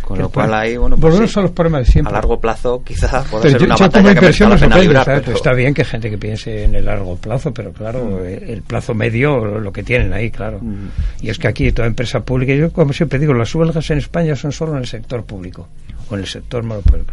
[0.02, 2.12] con lo cual ahí, bueno, pues volvemos a los problemas de siempre.
[2.12, 6.18] A largo plazo quizás pueda ser una batalla que me Está bien que gente que
[6.18, 8.50] piense en el largo plazo, pero claro, mm.
[8.50, 10.60] el plazo medio, lo que tienen ahí, claro.
[10.62, 10.90] Mm.
[11.22, 14.36] Y es que aquí toda empresa pública, yo como siempre digo, las huelgas en España
[14.36, 15.68] son solo en el sector público
[16.10, 17.06] o en el sector monopolio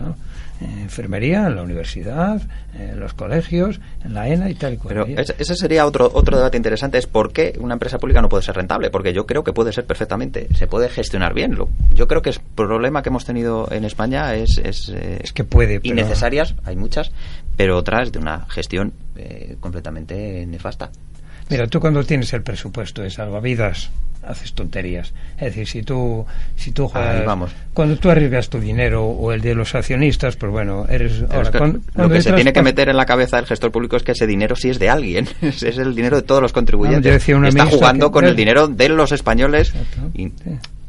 [0.60, 2.42] enfermería, en la universidad,
[2.74, 5.06] en los colegios, en la ENA y tal y cual.
[5.06, 8.42] Pero ese sería otro otro debate interesante, es por qué una empresa pública no puede
[8.42, 11.56] ser rentable, porque yo creo que puede ser perfectamente, se puede gestionar bien.
[11.94, 14.60] Yo creo que el problema que hemos tenido en España es...
[14.62, 17.12] Es, eh, que puede, Innecesarias, hay muchas,
[17.56, 20.90] pero otras de una gestión eh, completamente nefasta.
[21.50, 23.90] Mira, tú cuando tienes el presupuesto de salvavidas
[24.22, 25.12] haces tonterías.
[25.36, 26.26] Es decir, si tú,
[26.56, 27.50] si tú juegas, vamos.
[27.72, 31.24] cuando tú arriesgas tu dinero o el de los accionistas, pues bueno, eres.
[31.94, 34.26] lo que se tiene que meter en la cabeza del gestor público es que ese
[34.26, 37.28] dinero sí es de alguien, es el dinero de todos los contribuyentes.
[37.28, 39.72] Está jugando con el dinero de los españoles
[40.14, 40.32] y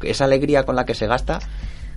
[0.02, 1.38] esa alegría con la que se gasta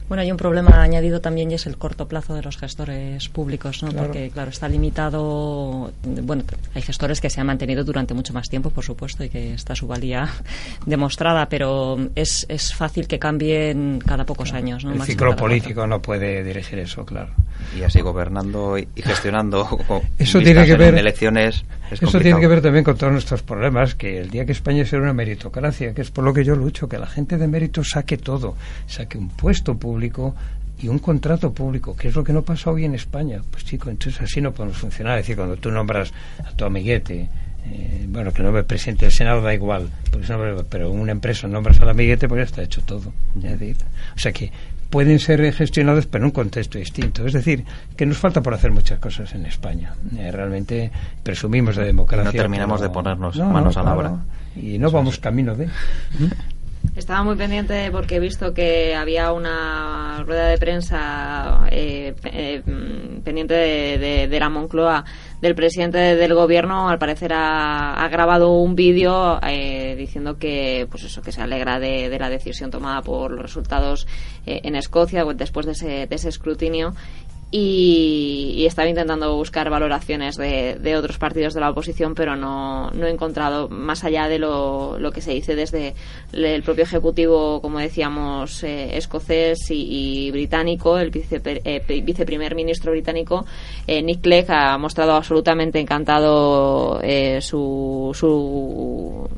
[0.08, 3.82] bueno, hay un problema añadido también y es el corto plazo de los gestores públicos,
[3.82, 3.92] ¿no?
[3.92, 5.92] Porque, claro, está limitado.
[6.04, 6.44] Bueno,
[6.76, 9.74] hay gestores que se han mantenido durante mucho más tiempo, por supuesto, y que está
[9.76, 10.30] su valía
[10.86, 14.94] demostrada, pero es, es fácil que cambien cada pocos años, ¿no?
[14.94, 17.32] El ciclo político no puede dirigir eso, claro.
[17.76, 19.68] Y así gobernando y gestionando
[20.20, 21.66] eso tiene que ver, elecciones.
[21.90, 25.00] eso tiene que ver también con todos nuestros problemas, que el día que España sea
[25.00, 28.18] una meritocracia, que es por lo que yo lucho, que la gente de mérito saque
[28.18, 30.36] todo, saque un puesto público público
[30.78, 33.42] y un contrato público, que es lo que no pasa hoy en España.
[33.50, 35.18] Pues chico, entonces así no podemos funcionar.
[35.18, 36.12] Es decir, cuando tú nombras
[36.44, 37.30] a tu amiguete,
[37.66, 41.48] eh, bueno, que no me presente el Senado da igual, porque no, pero una empresa
[41.48, 43.14] nombras al amiguete, pues ya está hecho todo.
[43.38, 44.52] o sea que
[44.90, 47.26] pueden ser gestionados, pero en un contexto distinto.
[47.26, 47.64] Es decir,
[47.96, 49.94] que nos falta por hacer muchas cosas en España.
[50.18, 50.92] Eh, realmente
[51.24, 52.26] presumimos de democracia.
[52.26, 54.16] no terminamos de ponernos manos a la obra.
[54.58, 55.70] Y no vamos camino de.
[56.96, 62.62] Estaba muy pendiente porque he visto que había una rueda de prensa eh, eh,
[63.22, 65.04] pendiente de, la Moncloa
[65.42, 66.88] del presidente del gobierno.
[66.88, 72.18] Al parecer ha, grabado un vídeo eh, diciendo que, pues eso, que se alegra de,
[72.18, 74.08] la decisión tomada por los resultados
[74.46, 76.94] en Escocia después de ese, de ese escrutinio
[77.58, 83.10] y, estaba intentando buscar valoraciones de, otros partidos de la oposición, pero no, no he
[83.10, 85.94] encontrado, más allá de lo, lo, que se dice desde
[86.34, 93.46] el propio Ejecutivo, como decíamos, eh, escocés y, británico, el vice, eh, viceprimer ministro británico,
[93.88, 97.00] eh, Nick Clegg, ha mostrado absolutamente encantado
[97.40, 99.30] su, su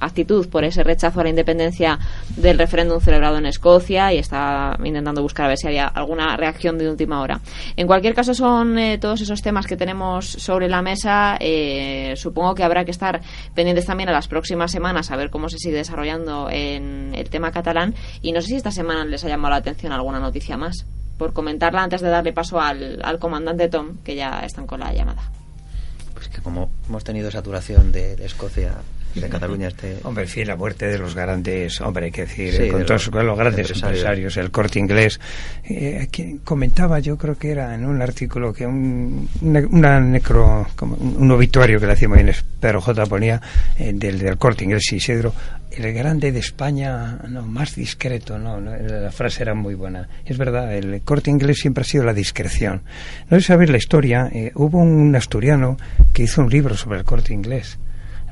[0.00, 1.98] actitud por ese rechazo a la independencia
[2.36, 6.78] del referéndum celebrado en Escocia y está intentando buscar a ver si había alguna reacción
[6.78, 7.40] de última hora.
[7.76, 11.36] En cualquier caso, son eh, todos esos temas que tenemos sobre la mesa.
[11.40, 13.20] Eh, supongo que habrá que estar
[13.54, 17.50] pendientes también a las próximas semanas a ver cómo se sigue desarrollando en el tema
[17.50, 17.94] catalán.
[18.22, 20.86] Y no sé si esta semana les ha llamado la atención alguna noticia más.
[21.18, 25.22] Por comentarla antes de darle paso al, comandante Tom, que ya están con la llamada.
[26.14, 28.74] Pues que como hemos tenido saturación de Escocia
[29.14, 32.84] de Cataluña este hombre sí la muerte de los grandes hombre hay que decir con
[32.86, 34.36] todos los, grandes empresarios.
[34.36, 35.20] el corte inglés.
[35.64, 36.08] Eh,
[36.44, 41.80] comentaba yo creo que era en un artículo que un una, necro como un, obituario
[41.80, 43.06] que le hacíamos en Pedro J.
[43.06, 43.40] ponía
[43.78, 45.32] eh, del, del corte inglés Isidro
[45.70, 50.08] el grande de España no más discreto no, la frase era muy buena.
[50.24, 52.82] Es verdad el corte inglés siempre ha sido la discreción.
[53.28, 55.76] No sé saber la historia eh, hubo un asturiano
[56.12, 57.78] que hizo un libro sobre el corte inglés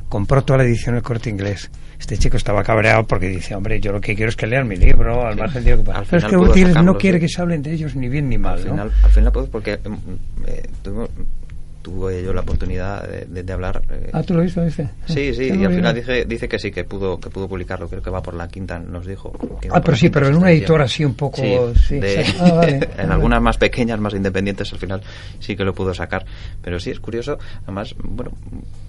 [0.09, 1.71] compró toda la edición del corte inglés.
[1.99, 4.77] Este chico estaba cabreado porque dice, hombre, yo lo que quiero es que lean mi
[4.77, 5.77] libro, al margen de...
[5.77, 8.59] Pero es que no quiere que se hablen de ellos ni bien ni mal, al
[8.61, 9.95] final, Al final puedo porque mm,
[10.47, 10.63] eh,
[11.83, 13.83] tuve yo la oportunidad de, hablar.
[13.91, 14.89] Eh, ah, ¿tú lo viste?
[15.07, 18.03] Sí, sí, y al final dice, dice que sí, que pudo que pudo publicarlo, creo
[18.03, 19.33] que va por la quinta, nos dijo.
[19.71, 21.43] Ah, pero sí, pero en una editora así un poco...
[21.75, 22.01] Sí,
[22.41, 25.03] ah, en algunas más pequeñas, más independientes, al final
[25.41, 26.25] sí que lo pudo sacar.
[26.63, 28.33] Pero sí, es curioso, además, bueno,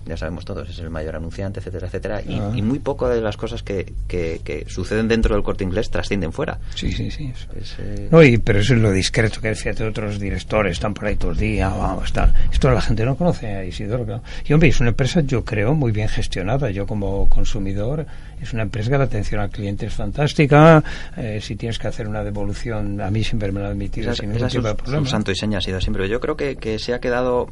[0.10, 2.52] ya sabemos todos, es el mayor anunciante, etcétera, etcétera, y, ah.
[2.64, 6.60] muy poco de las cosas que, que, suceden dentro del corte inglés trascienden fuera.
[6.76, 7.32] Sí, sí, sí.
[7.80, 11.06] Eh, no, y, pero eso es lo discreto que decía de otros directores, están por
[11.06, 12.34] ahí todo el día, vamos, están...
[12.52, 14.22] Esto la gente no conoce a Isidoro.
[14.46, 16.70] Y hombre, es una empresa, yo creo, muy bien gestionada.
[16.72, 18.06] Yo como consumidor,
[18.42, 20.84] es una empresa que la atención al cliente es fantástica.
[21.18, 24.32] Eh, si tienes que hacer una devolución, a mí siempre me la han admitido sin
[24.32, 25.08] ningún tipo de problema.
[25.08, 26.08] santo y seña ha sido siempre.
[26.10, 27.50] Yo creo que, que se ha quedado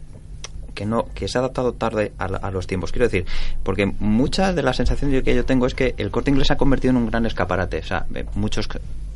[0.78, 2.92] que no que se ha adaptado tarde a, los tiempos.
[2.92, 3.26] Quiero decir,
[3.64, 6.58] porque muchas de las sensaciones que yo tengo es que el corte inglés se ha
[6.58, 7.80] convertido en un gran escaparate.
[7.80, 8.06] O sea,
[8.36, 8.70] muchos,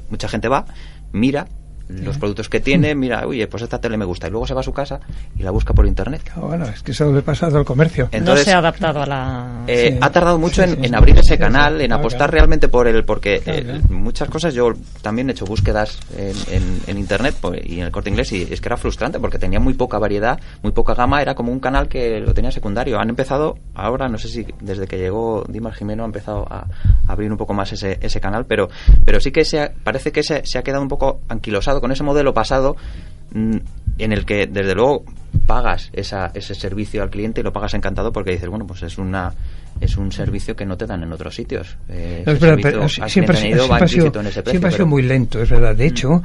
[0.10, 0.66] mucha gente va,
[1.12, 1.48] mira,
[1.92, 4.62] los productos que tiene, mira, oye, pues esta tele me gusta, y luego se va
[4.62, 5.00] a su casa
[5.38, 6.22] y la busca por internet.
[6.36, 8.10] bueno, es que eso le pasa al comercio.
[8.12, 9.64] Entonces, no se ha adaptado a la...
[9.68, 13.82] Eh, ha tardado mucho en, abrir ese canal, en apostar realmente por él, porque eh,
[13.90, 18.32] muchas cosas, yo también he hecho búsquedas en, internet pues, y en el corte inglés,
[18.32, 21.52] y es que era frustrante, porque tenía muy poca variedad, muy poca gama, era como
[21.52, 23.00] un canal que lo tenía secundario.
[23.00, 26.68] Han empezado, ahora, no sé si desde que llegó Dimar Jimeno ha empezado a,
[27.08, 28.70] abrir un poco más ese, ese canal, pero,
[29.04, 32.04] pero sí que se parece que se, se ha quedado un poco anquilosado con ese
[32.04, 32.78] modelo pasado
[33.34, 33.58] mm,
[33.98, 35.04] en el que desde luego
[35.46, 38.98] pagas esa, ese servicio al cliente y lo pagas encantado porque dices, bueno, pues es
[38.98, 39.34] una
[39.80, 41.76] es un servicio que no te dan en otros sitios.
[41.90, 45.76] Eh, es verdad, pero siempre, ha sido, muy lento, es verdad.
[45.76, 45.88] De mm.
[45.88, 46.24] hecho,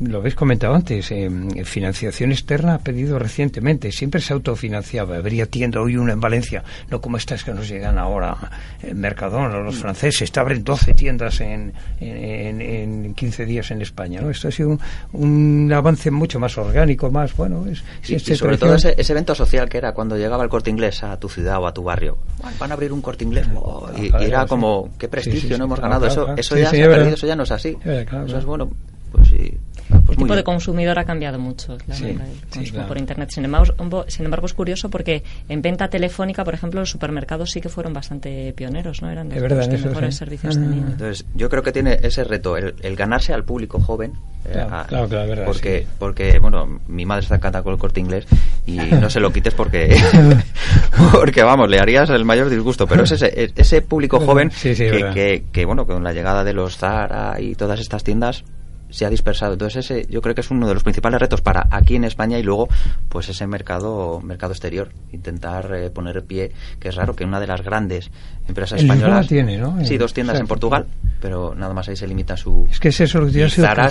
[0.00, 1.30] lo habéis comentado antes, eh,
[1.64, 5.16] financiación externa ha pedido recientemente, siempre se autofinanciaba.
[5.16, 8.36] Habría tienda hoy una en Valencia, no como estas que nos llegan ahora,
[8.82, 9.80] en Mercadona, los mm.
[9.80, 14.20] franceses, te abren 12 tiendas en, en, 15 días en España.
[14.20, 14.28] ¿no?
[14.28, 14.78] Esto ha sido
[15.12, 19.68] un, avance mucho más orgánico, más, bueno, es, y, sobre todo ese, ese evento social
[19.68, 22.18] que era cuando llegaba el corte inglés a tu ciudad o a tu barrio
[22.58, 23.48] van a abrir un corte inglés.
[23.96, 26.06] y, era como, qué prestigio, no hemos ganado.
[26.06, 27.76] eso eso ya se ha perdido, eso ya no es así.
[27.84, 28.70] Eso es bueno,
[29.12, 29.58] pues sí.
[30.04, 31.76] Pues el tipo de consumidor ha cambiado mucho
[32.88, 33.30] por internet.
[33.30, 37.60] Sin embargo, sin embargo, es curioso porque en venta telefónica, por ejemplo, los supermercados sí
[37.60, 39.10] que fueron bastante pioneros, ¿no?
[39.10, 40.92] Eran de los que mejores servicios tenían.
[40.92, 44.12] Entonces, yo creo que tiene ese reto, el, ganarse al público joven.
[44.46, 48.26] Eh, claro, claro, verdad, porque, porque, bueno, mi madre está encantada con el corte inglés
[48.66, 49.96] y no se lo quites porque,
[51.12, 52.86] porque vamos, le harías el mayor disgusto.
[52.86, 56.76] Pero es ese, ese público joven que, que, que, bueno, con la llegada de los
[56.76, 58.44] Zara y todas estas tiendas,
[58.94, 59.54] se ha dispersado.
[59.54, 62.38] Entonces ese yo creo que es uno de los principales retos para aquí en España
[62.38, 62.68] y luego
[63.08, 67.48] pues ese mercado mercado exterior, intentar eh, poner pie, que es raro que una de
[67.48, 68.10] las grandes
[68.46, 69.84] empresas españolas tiene, ¿no?
[69.84, 70.86] Sí, dos tiendas en Portugal,
[71.20, 73.48] pero nada más ahí se limita su Es que es eso lo que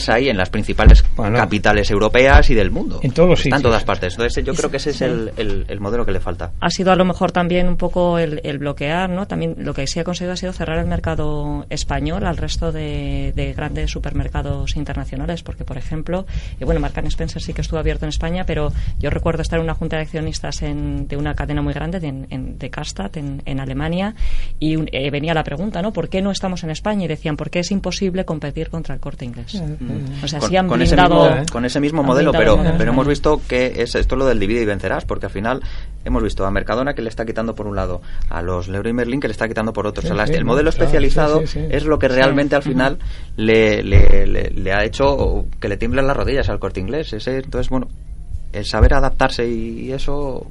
[0.10, 3.00] ahí en las principales capitales europeas y del mundo.
[3.04, 3.60] En todos los sitios.
[3.60, 4.14] en todas partes.
[4.14, 6.52] Entonces yo creo que ese es el, el, modelo que le falta.
[6.62, 9.28] Ha sido a lo mejor también un poco el, bloquear, ¿no?
[9.28, 13.34] También lo que sí ha conseguido ha sido cerrar el mercado español al resto de,
[13.36, 16.26] de grandes supermercados internacionales internacionales, porque, por ejemplo,
[16.60, 19.64] eh, bueno, Marcan Spencer sí que estuvo abierto en España, pero yo recuerdo estar en
[19.64, 24.16] una junta de accionistas de una cadena muy grande de, en, de Karstadt en, Alemania
[24.60, 25.94] y eh, venía la pregunta, ¿no?
[25.94, 27.06] ¿Por qué no estamos en España?
[27.06, 29.62] Y decían, porque es imposible competir contra el corte inglés.
[30.24, 33.42] O sea, con, han con ese mismo, con ese mismo modelo, pero, pero hemos visto
[33.48, 35.62] que es esto lo del divide y vencerás, porque al final
[36.06, 39.20] hemos visto a Mercadona que le está quitando por un lado, a los Leroy Merlin
[39.20, 40.04] que le está quitando por otro.
[40.04, 43.00] el modelo especializado es lo que realmente al final
[43.36, 47.14] le, le, le, ha hecho que le tiemblen las rodillas al corte inglés.
[47.14, 47.88] Ese, entonces, bueno,
[48.52, 50.48] el saber adaptarse y eso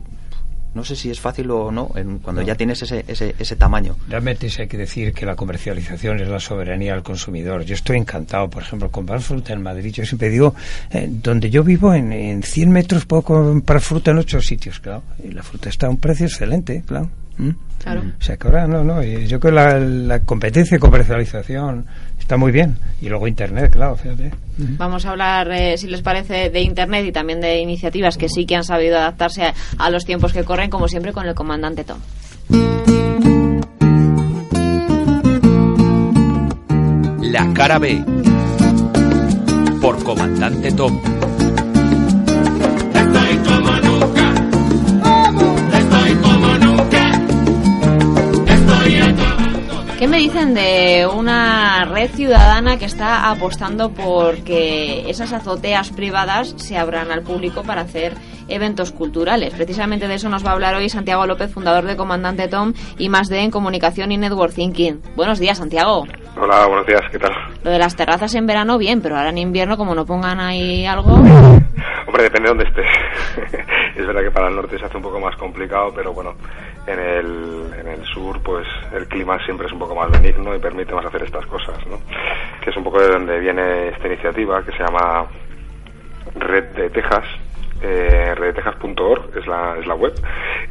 [0.74, 1.90] no sé si es fácil o no
[2.22, 3.96] cuando ya tienes ese, ese, ese tamaño.
[4.08, 7.64] Realmente hay que decir que la comercialización es la soberanía del consumidor.
[7.64, 9.92] Yo estoy encantado, por ejemplo, comprar fruta en Madrid.
[9.92, 10.54] Yo siempre digo,
[10.90, 15.02] eh, donde yo vivo, en, en 100 metros puedo comprar fruta en ocho sitios, claro.
[15.22, 17.08] Y la fruta está a un precio excelente, claro.
[17.42, 17.50] ¿Mm?
[17.82, 18.02] Claro.
[18.18, 19.02] O sea que ahora no, no.
[19.02, 21.86] Yo creo que la, la competencia y comercialización
[22.18, 22.78] está muy bien.
[23.00, 24.30] Y luego Internet, claro, fíjate.
[24.56, 28.46] Vamos a hablar, eh, si les parece, de Internet y también de iniciativas que sí
[28.46, 31.98] que han sabido adaptarse a, los tiempos que corren, como siempre, con el comandante Tom.
[37.20, 38.04] La cara B.
[39.80, 41.00] Por comandante Tom.
[50.02, 56.56] ¿Qué me dicen de una red ciudadana que está apostando por que esas azoteas privadas
[56.56, 58.14] se abran al público para hacer
[58.48, 59.54] eventos culturales?
[59.54, 63.10] Precisamente de eso nos va a hablar hoy Santiago López, fundador de Comandante Tom y
[63.10, 65.00] más de en Comunicación y Network Thinking.
[65.14, 66.04] Buenos días, Santiago.
[66.36, 67.30] Hola, buenos días, ¿qué tal?
[67.62, 70.84] Lo de las terrazas en verano, bien, pero ahora en invierno, como no pongan ahí
[70.84, 71.12] algo...
[71.12, 72.86] Hombre, depende de dónde estés.
[73.96, 76.34] es verdad que para el norte se hace un poco más complicado, pero bueno,
[76.86, 80.58] en el, en el sur pues el clima siempre es un poco más benigno y
[80.58, 81.98] permite más hacer estas cosas, ¿no?
[82.62, 85.26] Que es un poco de donde viene esta iniciativa que se llama
[86.34, 87.24] Red de Texas,
[87.82, 90.14] eh, redtejas.org es la, es la web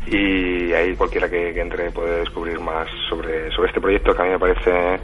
[0.07, 4.31] y ahí cualquiera que, entre puede descubrir más sobre, sobre este proyecto que a mí
[4.31, 4.97] me parece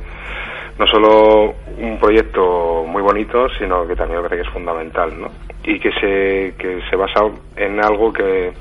[0.79, 5.27] no solo un proyecto muy bonito, sino que también me parece que es fundamental, ¿no?
[5.63, 8.53] Y que se, que se basa en algo que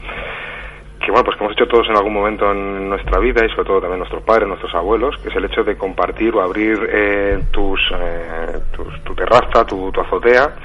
[1.06, 3.64] que bueno, pues que hemos hecho todos en algún momento en nuestra vida y sobre
[3.64, 7.44] todo también nuestros padres, nuestros abuelos, que es el hecho de compartir o abrir eh,
[7.52, 8.58] tus, eh,
[9.04, 10.56] tu terraza, tu, azotea,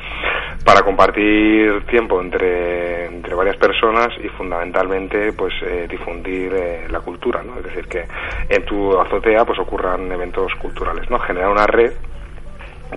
[0.65, 6.51] para compartir tiempo entre, varias personas y fundamentalmente pues eh, difundir
[6.89, 7.57] la cultura, ¿no?
[7.57, 8.05] Es decir, que
[8.49, 11.19] en tu azotea pues ocurran eventos culturales, ¿no?
[11.19, 11.93] Generar una red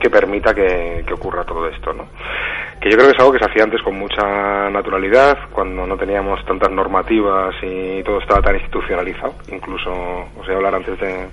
[0.01, 2.07] que permita que, ocurra todo esto, ¿no?
[2.85, 5.97] Que yo creo que es algo que se hacía antes con mucha naturalidad, cuando no
[5.97, 9.33] teníamos tantas normativas y todo estaba tan institucionalizado.
[9.51, 11.27] Incluso, os voy a hablar antes de,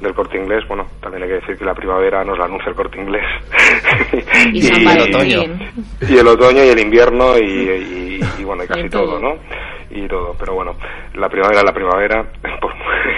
[0.00, 2.74] del corte inglés, bueno, también hay que decir que la primavera nos la anuncia el
[2.74, 3.22] corte inglés.
[4.52, 5.42] y, el otoño.
[6.00, 9.20] Y el otoño y el invierno y, bueno, y casi todo.
[9.20, 9.36] ¿no?
[9.90, 10.34] y todo.
[10.36, 10.74] Pero bueno,
[11.14, 12.26] la primavera es la primavera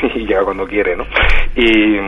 [0.15, 1.05] y llega cuando quiere, ¿no?
[1.57, 1.99] Y,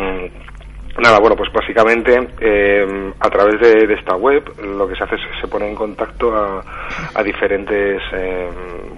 [0.98, 5.22] Nada, bueno, pues básicamente eh, a través de, esta web lo que se hace es
[5.40, 8.50] se pone en contacto a, diferentes, eh,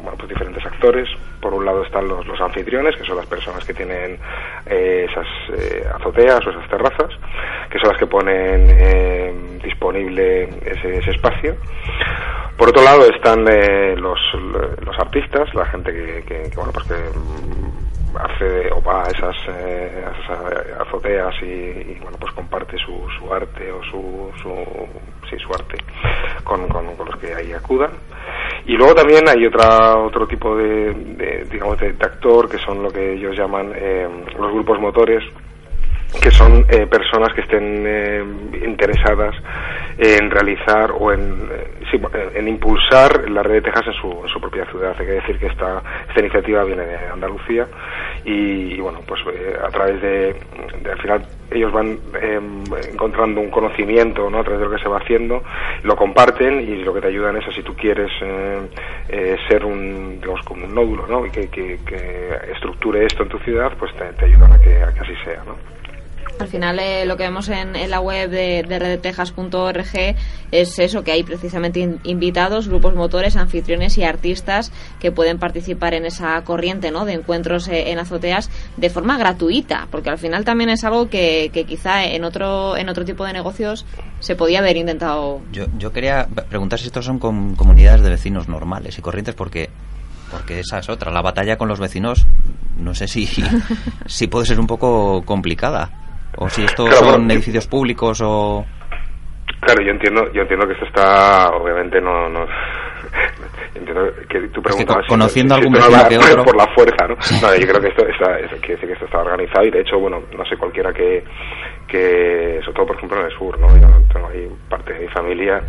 [0.03, 1.09] bueno, pues diferentes actores.
[1.41, 4.19] Por un lado están los, los anfitriones, que son las personas que tienen
[4.67, 5.27] eh, esas
[5.95, 7.11] azoteas o esas terrazas,
[7.71, 11.55] que son las que ponen disponible ese, espacio.
[12.57, 13.45] Por otro lado están
[14.01, 14.19] los,
[14.85, 17.84] los artistas, la gente que, que, que bueno, pues que
[18.19, 20.05] hace o va a esas, eh,
[20.81, 24.55] azoteas y, bueno pues comparte su, su arte o su, su
[25.29, 25.79] sí su arte
[26.43, 27.91] con, con, los que ahí acudan.
[28.67, 33.15] Y luego también hay otra otro tipo de, digamos de, actor que son lo que
[33.15, 34.09] ellos llaman eh,
[34.39, 35.23] los grupos motores
[36.21, 38.25] que son eh, personas que estén eh,
[38.65, 39.35] interesadas
[39.99, 44.41] en realizar o en, eh, en impulsar la red de Texas en su, en su
[44.41, 44.95] propia ciudad.
[44.99, 47.67] Hay que decir que esta, esta iniciativa viene de Andalucía
[48.25, 49.21] y, bueno, pues
[49.63, 50.37] a través de,
[50.91, 54.39] al final ellos van em, encontrando un conocimiento ¿no?
[54.39, 55.43] a través de lo que se va haciendo,
[55.83, 60.65] lo comparten y lo que te ayudan es si tú quieres ser un, digamos, como
[60.65, 61.27] un nódulo ¿no?
[61.27, 61.79] y que, que,
[62.51, 65.45] estructure esto en tu ciudad, pues te, te ayudan a que, a que así sea.
[65.45, 65.75] ¿no?
[66.39, 70.17] Al final eh, lo que vemos en, la web de, de redtejas.org
[70.51, 76.07] es eso, que hay precisamente invitados, grupos motores, anfitriones y artistas que pueden participar en
[76.07, 77.05] esa corriente ¿no?
[77.05, 81.51] de encuentros eh, en azoteas de forma gratuita, porque al final también es algo que,
[81.67, 83.87] quizá en otro, en otro tipo de negocios
[84.21, 85.41] se podía haber intentado.
[85.53, 89.71] Yo, yo quería preguntar si estos son comunidades de vecinos normales y corrientes, porque
[90.31, 91.13] porque esa es otra.
[91.13, 92.27] La batalla con los vecinos,
[92.77, 93.29] no sé si,
[94.07, 96.04] si puede ser un poco complicada.
[96.37, 98.65] O si estos son edificios públicos o...
[99.61, 102.47] Claro, yo entiendo, yo entiendo que esto está, obviamente no, no
[103.75, 106.45] entiendo que tu pregunta es conociendo algún que otro...
[106.45, 107.15] por la fuerza, ¿no?
[107.43, 109.99] no yo creo que esto está, quiere decir que esto está organizado y de hecho,
[109.99, 111.25] bueno, no sé cualquiera que
[111.87, 113.77] que, sobre todo por ejemplo en el sur, ¿no?
[113.77, 115.63] Yo tengo ahí parte de mi familia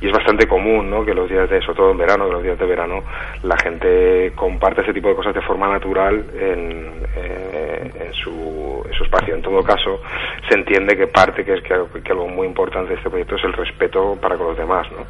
[0.00, 1.04] y es bastante común, ¿no?
[1.04, 3.02] Que los días de, sobre todo en verano, que los días de verano,
[3.42, 8.94] la gente comparte ese tipo de cosas de forma natural en, eh, en, su, en
[8.94, 9.34] su espacio.
[9.34, 10.00] En todo caso,
[10.48, 13.52] se entiende que parte, que es que, algo muy importante de este proyecto es el
[13.52, 15.04] respeto para con los demás, ¿no?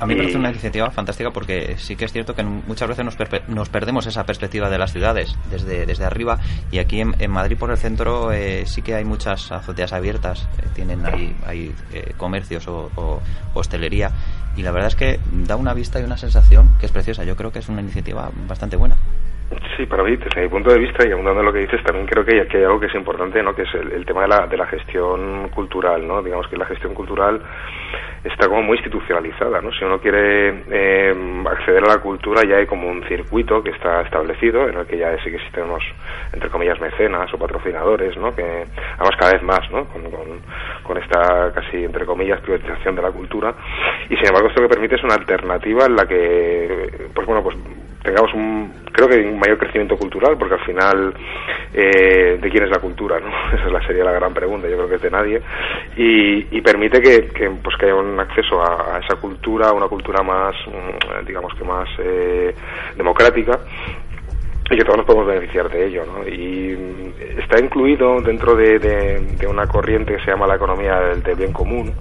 [0.00, 3.04] A mí, me parece una iniciativa fantástica porque sí que es cierto que muchas veces
[3.04, 3.16] nos,
[3.48, 6.38] nos perdemos esa perspectiva de las ciudades desde, desde arriba
[6.70, 10.66] y aquí en, Madrid por el centro eh, sí que hay muchas azoteas abiertas, eh,
[10.74, 13.20] tienen ahí, hay eh, comercios o,
[13.54, 14.10] hostelería
[14.56, 17.24] y la verdad es que da una vista y una sensación que es preciosa.
[17.24, 18.96] Yo creo que es una iniciativa bastante buena.
[19.76, 22.06] Sí, para mí, desde mi punto de vista, y abundando en lo que dices, también
[22.06, 23.54] creo que que hay algo que es importante, ¿no?
[23.54, 26.06] que es el, tema de la, de la gestión cultural.
[26.06, 26.22] ¿no?
[26.22, 27.40] Digamos que la gestión cultural
[28.24, 29.60] está como muy institucionalizada.
[29.60, 29.70] ¿no?
[29.72, 34.02] Si uno quiere eh, acceder a la cultura, ya hay como un circuito que está
[34.02, 35.84] establecido, en el que ya sí que existen unos,
[36.32, 38.34] entre comillas, mecenas o patrocinadores, ¿no?
[38.34, 39.84] que además cada vez más, ¿no?
[39.86, 40.02] con,
[40.82, 43.54] con, esta casi, entre comillas, privatización de la cultura.
[44.08, 47.42] Y sin embargo, esto lo que permite es una alternativa en la que, pues bueno,
[47.42, 47.56] pues
[48.02, 51.14] tengamos un, creo que un mayor crecimiento cultural, porque al final,
[51.72, 53.18] eh, ¿de quién es la cultura?
[53.18, 53.28] ¿no?
[53.56, 55.42] Esa es la, sería la gran pregunta, yo creo que es de nadie,
[55.96, 61.26] y, permite que, pues, que haya un acceso a, esa cultura, una cultura más, mm,
[61.26, 62.54] digamos que más eh,
[62.96, 63.58] democrática,
[64.70, 66.26] y que todos nos podemos beneficiar de ello, ¿no?
[66.26, 71.36] Y mm, está incluido dentro de, de, una corriente que se llama la economía del,
[71.36, 71.92] bien común,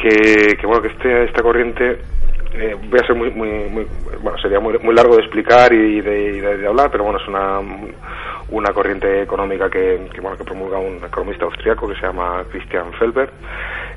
[0.00, 2.00] que, que bueno, que este, esta corriente
[2.54, 3.86] eh, voy a ser muy, muy,
[4.20, 7.60] bueno, sería muy, muy largo de explicar y de, de, hablar, pero bueno, es una,
[8.50, 12.92] una corriente económica que, que, bueno, que promulga un economista austriaco que se llama Christian
[12.94, 13.30] Felber,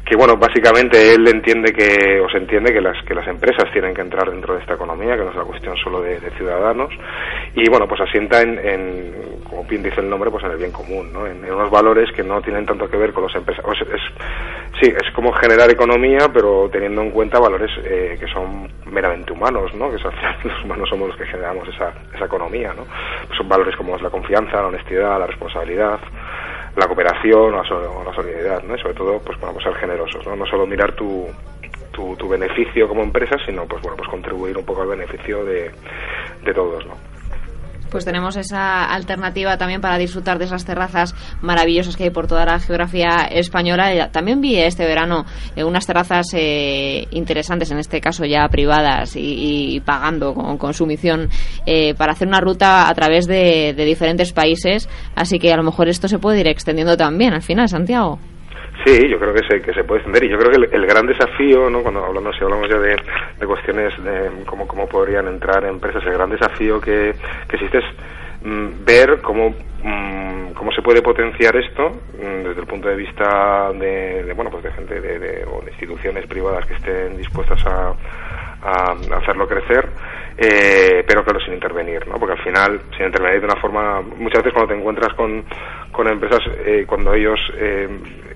[0.06, 3.94] que bueno, básicamente él entiende que, o se entiende que las, que las empresas tienen
[3.94, 6.94] que entrar dentro de esta economía, que no es una cuestión solo de, ciudadanos,
[7.56, 9.14] y bueno, pues asienta en, en,
[9.50, 11.26] como bien dice el nombre, pues en el bien común, ¿no?
[11.26, 13.82] en, unos valores que no tienen tanto que ver con los empresarios.
[13.82, 14.02] Es,
[14.82, 19.74] sí, es como generar economía, pero teniendo en cuenta valores eh, que son meramente humanos,
[19.76, 19.92] ¿no?
[19.92, 22.74] que son, los humanos somos los que generamos esa, esa economía.
[22.76, 22.86] ¿no?
[23.36, 26.00] son valores como es la confianza, la honestidad, la responsabilidad,
[26.76, 28.76] la cooperación o la, solidaridad, ¿no?
[28.76, 30.36] y sobre todo pues, bueno, pues ser generosos, ¿no?
[30.36, 31.28] no solo mirar tu,
[31.92, 35.72] tu, tu, beneficio como empresa, sino pues bueno pues contribuir un poco al beneficio de,
[36.44, 37.13] de todos, ¿no?
[37.94, 42.44] Pues tenemos esa alternativa también para disfrutar de esas terrazas maravillosas que hay por toda
[42.44, 44.10] la geografía española.
[44.12, 45.26] También vi este verano
[45.56, 51.30] eh, unas terrazas eh, interesantes, en este caso ya privadas y, pagando con consumición
[51.68, 54.90] eh, para hacer una ruta a través de, de diferentes países.
[55.16, 58.18] Así que a lo mejor esto se puede ir extendiendo también al final, Santiago.
[58.86, 61.08] Sí, yo creo que se, que se puede extender y yo creo que el, gran
[61.08, 61.82] desafío, ¿no?
[61.82, 62.96] cuando hablamos, si hablamos ya de,
[63.40, 67.16] de cuestiones de cómo, cómo podrían entrar empresas, el gran desafío que,
[67.48, 67.86] que existe es
[68.44, 69.52] mm, ver cómo,
[69.84, 74.64] mm, cómo se puede potenciar esto mm, desde el punto de vista de, bueno, pues
[74.64, 77.94] de gente de, o de instituciones privadas que estén dispuestas a,
[78.64, 79.90] a hacerlo crecer,
[80.38, 82.16] eh, pero claro, sin intervenir, ¿no?
[82.18, 85.44] Porque al final, sin intervenir de una forma, muchas veces cuando te encuentras con,
[85.92, 87.88] con empresas, eh, cuando ellos eh,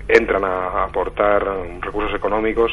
[0.06, 1.44] entran a, aportar
[1.80, 2.72] recursos económicos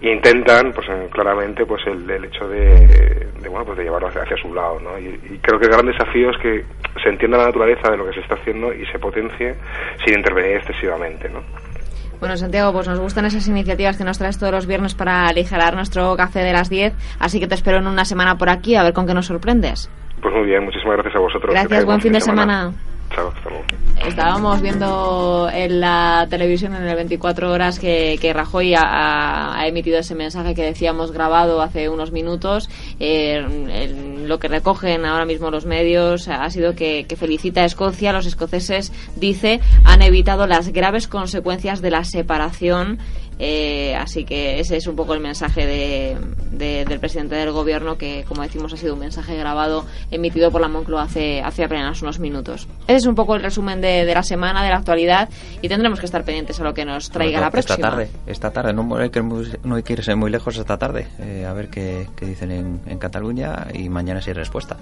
[0.00, 4.98] intentan, pues claramente, pues el, hecho de, bueno, pues de llevarlo hacia, su lado, ¿no?
[4.98, 6.64] Y, y, creo que el gran desafío es que
[7.02, 9.54] se entienda la naturaleza de lo que se está haciendo y se potencie
[10.04, 11.42] sin intervenir excesivamente, ¿no?
[12.22, 15.74] Bueno, Santiago, pues nos gustan esas iniciativas que nos traes todos los viernes para aligerar
[15.74, 18.84] nuestro café de las 10, así que te espero en una semana por aquí a
[18.84, 19.90] ver con qué nos sorprendes.
[20.20, 21.52] Pues muy bien, muchísimas gracias a vosotros.
[21.52, 22.72] Gracias, buen fin de semana.
[24.06, 30.54] Estábamos viendo en la televisión en el 24 horas que, Rajoy ha, emitido ese mensaje
[30.54, 32.68] que decíamos grabado hace unos minutos.
[32.98, 38.12] Eh, lo que recogen ahora mismo los medios ha sido que, que felicita a Escocia.
[38.12, 42.98] Los escoceses, dice, han evitado las graves consecuencias de la separación
[43.44, 46.16] eh, así que ese es un poco el mensaje de,
[46.84, 50.68] del presidente del gobierno, que como decimos ha sido un mensaje grabado, emitido por la
[50.68, 52.68] Moncloa hace, hace apenas unos minutos.
[52.86, 55.28] Ese es un poco el resumen de, la semana, de la actualidad,
[55.60, 57.74] y tendremos que estar pendientes a lo que nos traiga la próxima.
[57.74, 61.08] Esta tarde, esta tarde, no hay que, no hay que irse muy lejos esta tarde,
[61.18, 64.76] eh, a ver qué, dicen en, en Cataluña, y mañana si hay respuesta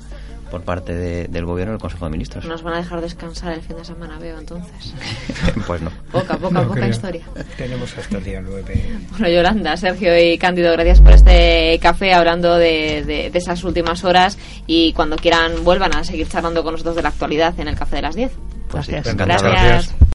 [0.51, 2.45] por parte del gobierno del Consejo de Ministros.
[2.45, 4.95] Nos van a dejar descansar el fin de semana, veo entonces.
[5.67, 5.91] pues no.
[6.11, 7.25] Poca, poca, poca historia.
[7.57, 8.83] Tenemos hasta el día 9.
[9.11, 14.39] Bueno, Yolanda, Sergio y Cándido, gracias por este café hablando de, de, esas últimas horas
[14.67, 17.97] y cuando quieran vuelvan a seguir charlando con nosotros de la actualidad en el café
[17.97, 18.33] de las 10.
[18.73, 19.17] Gracias.
[19.17, 19.95] gracias.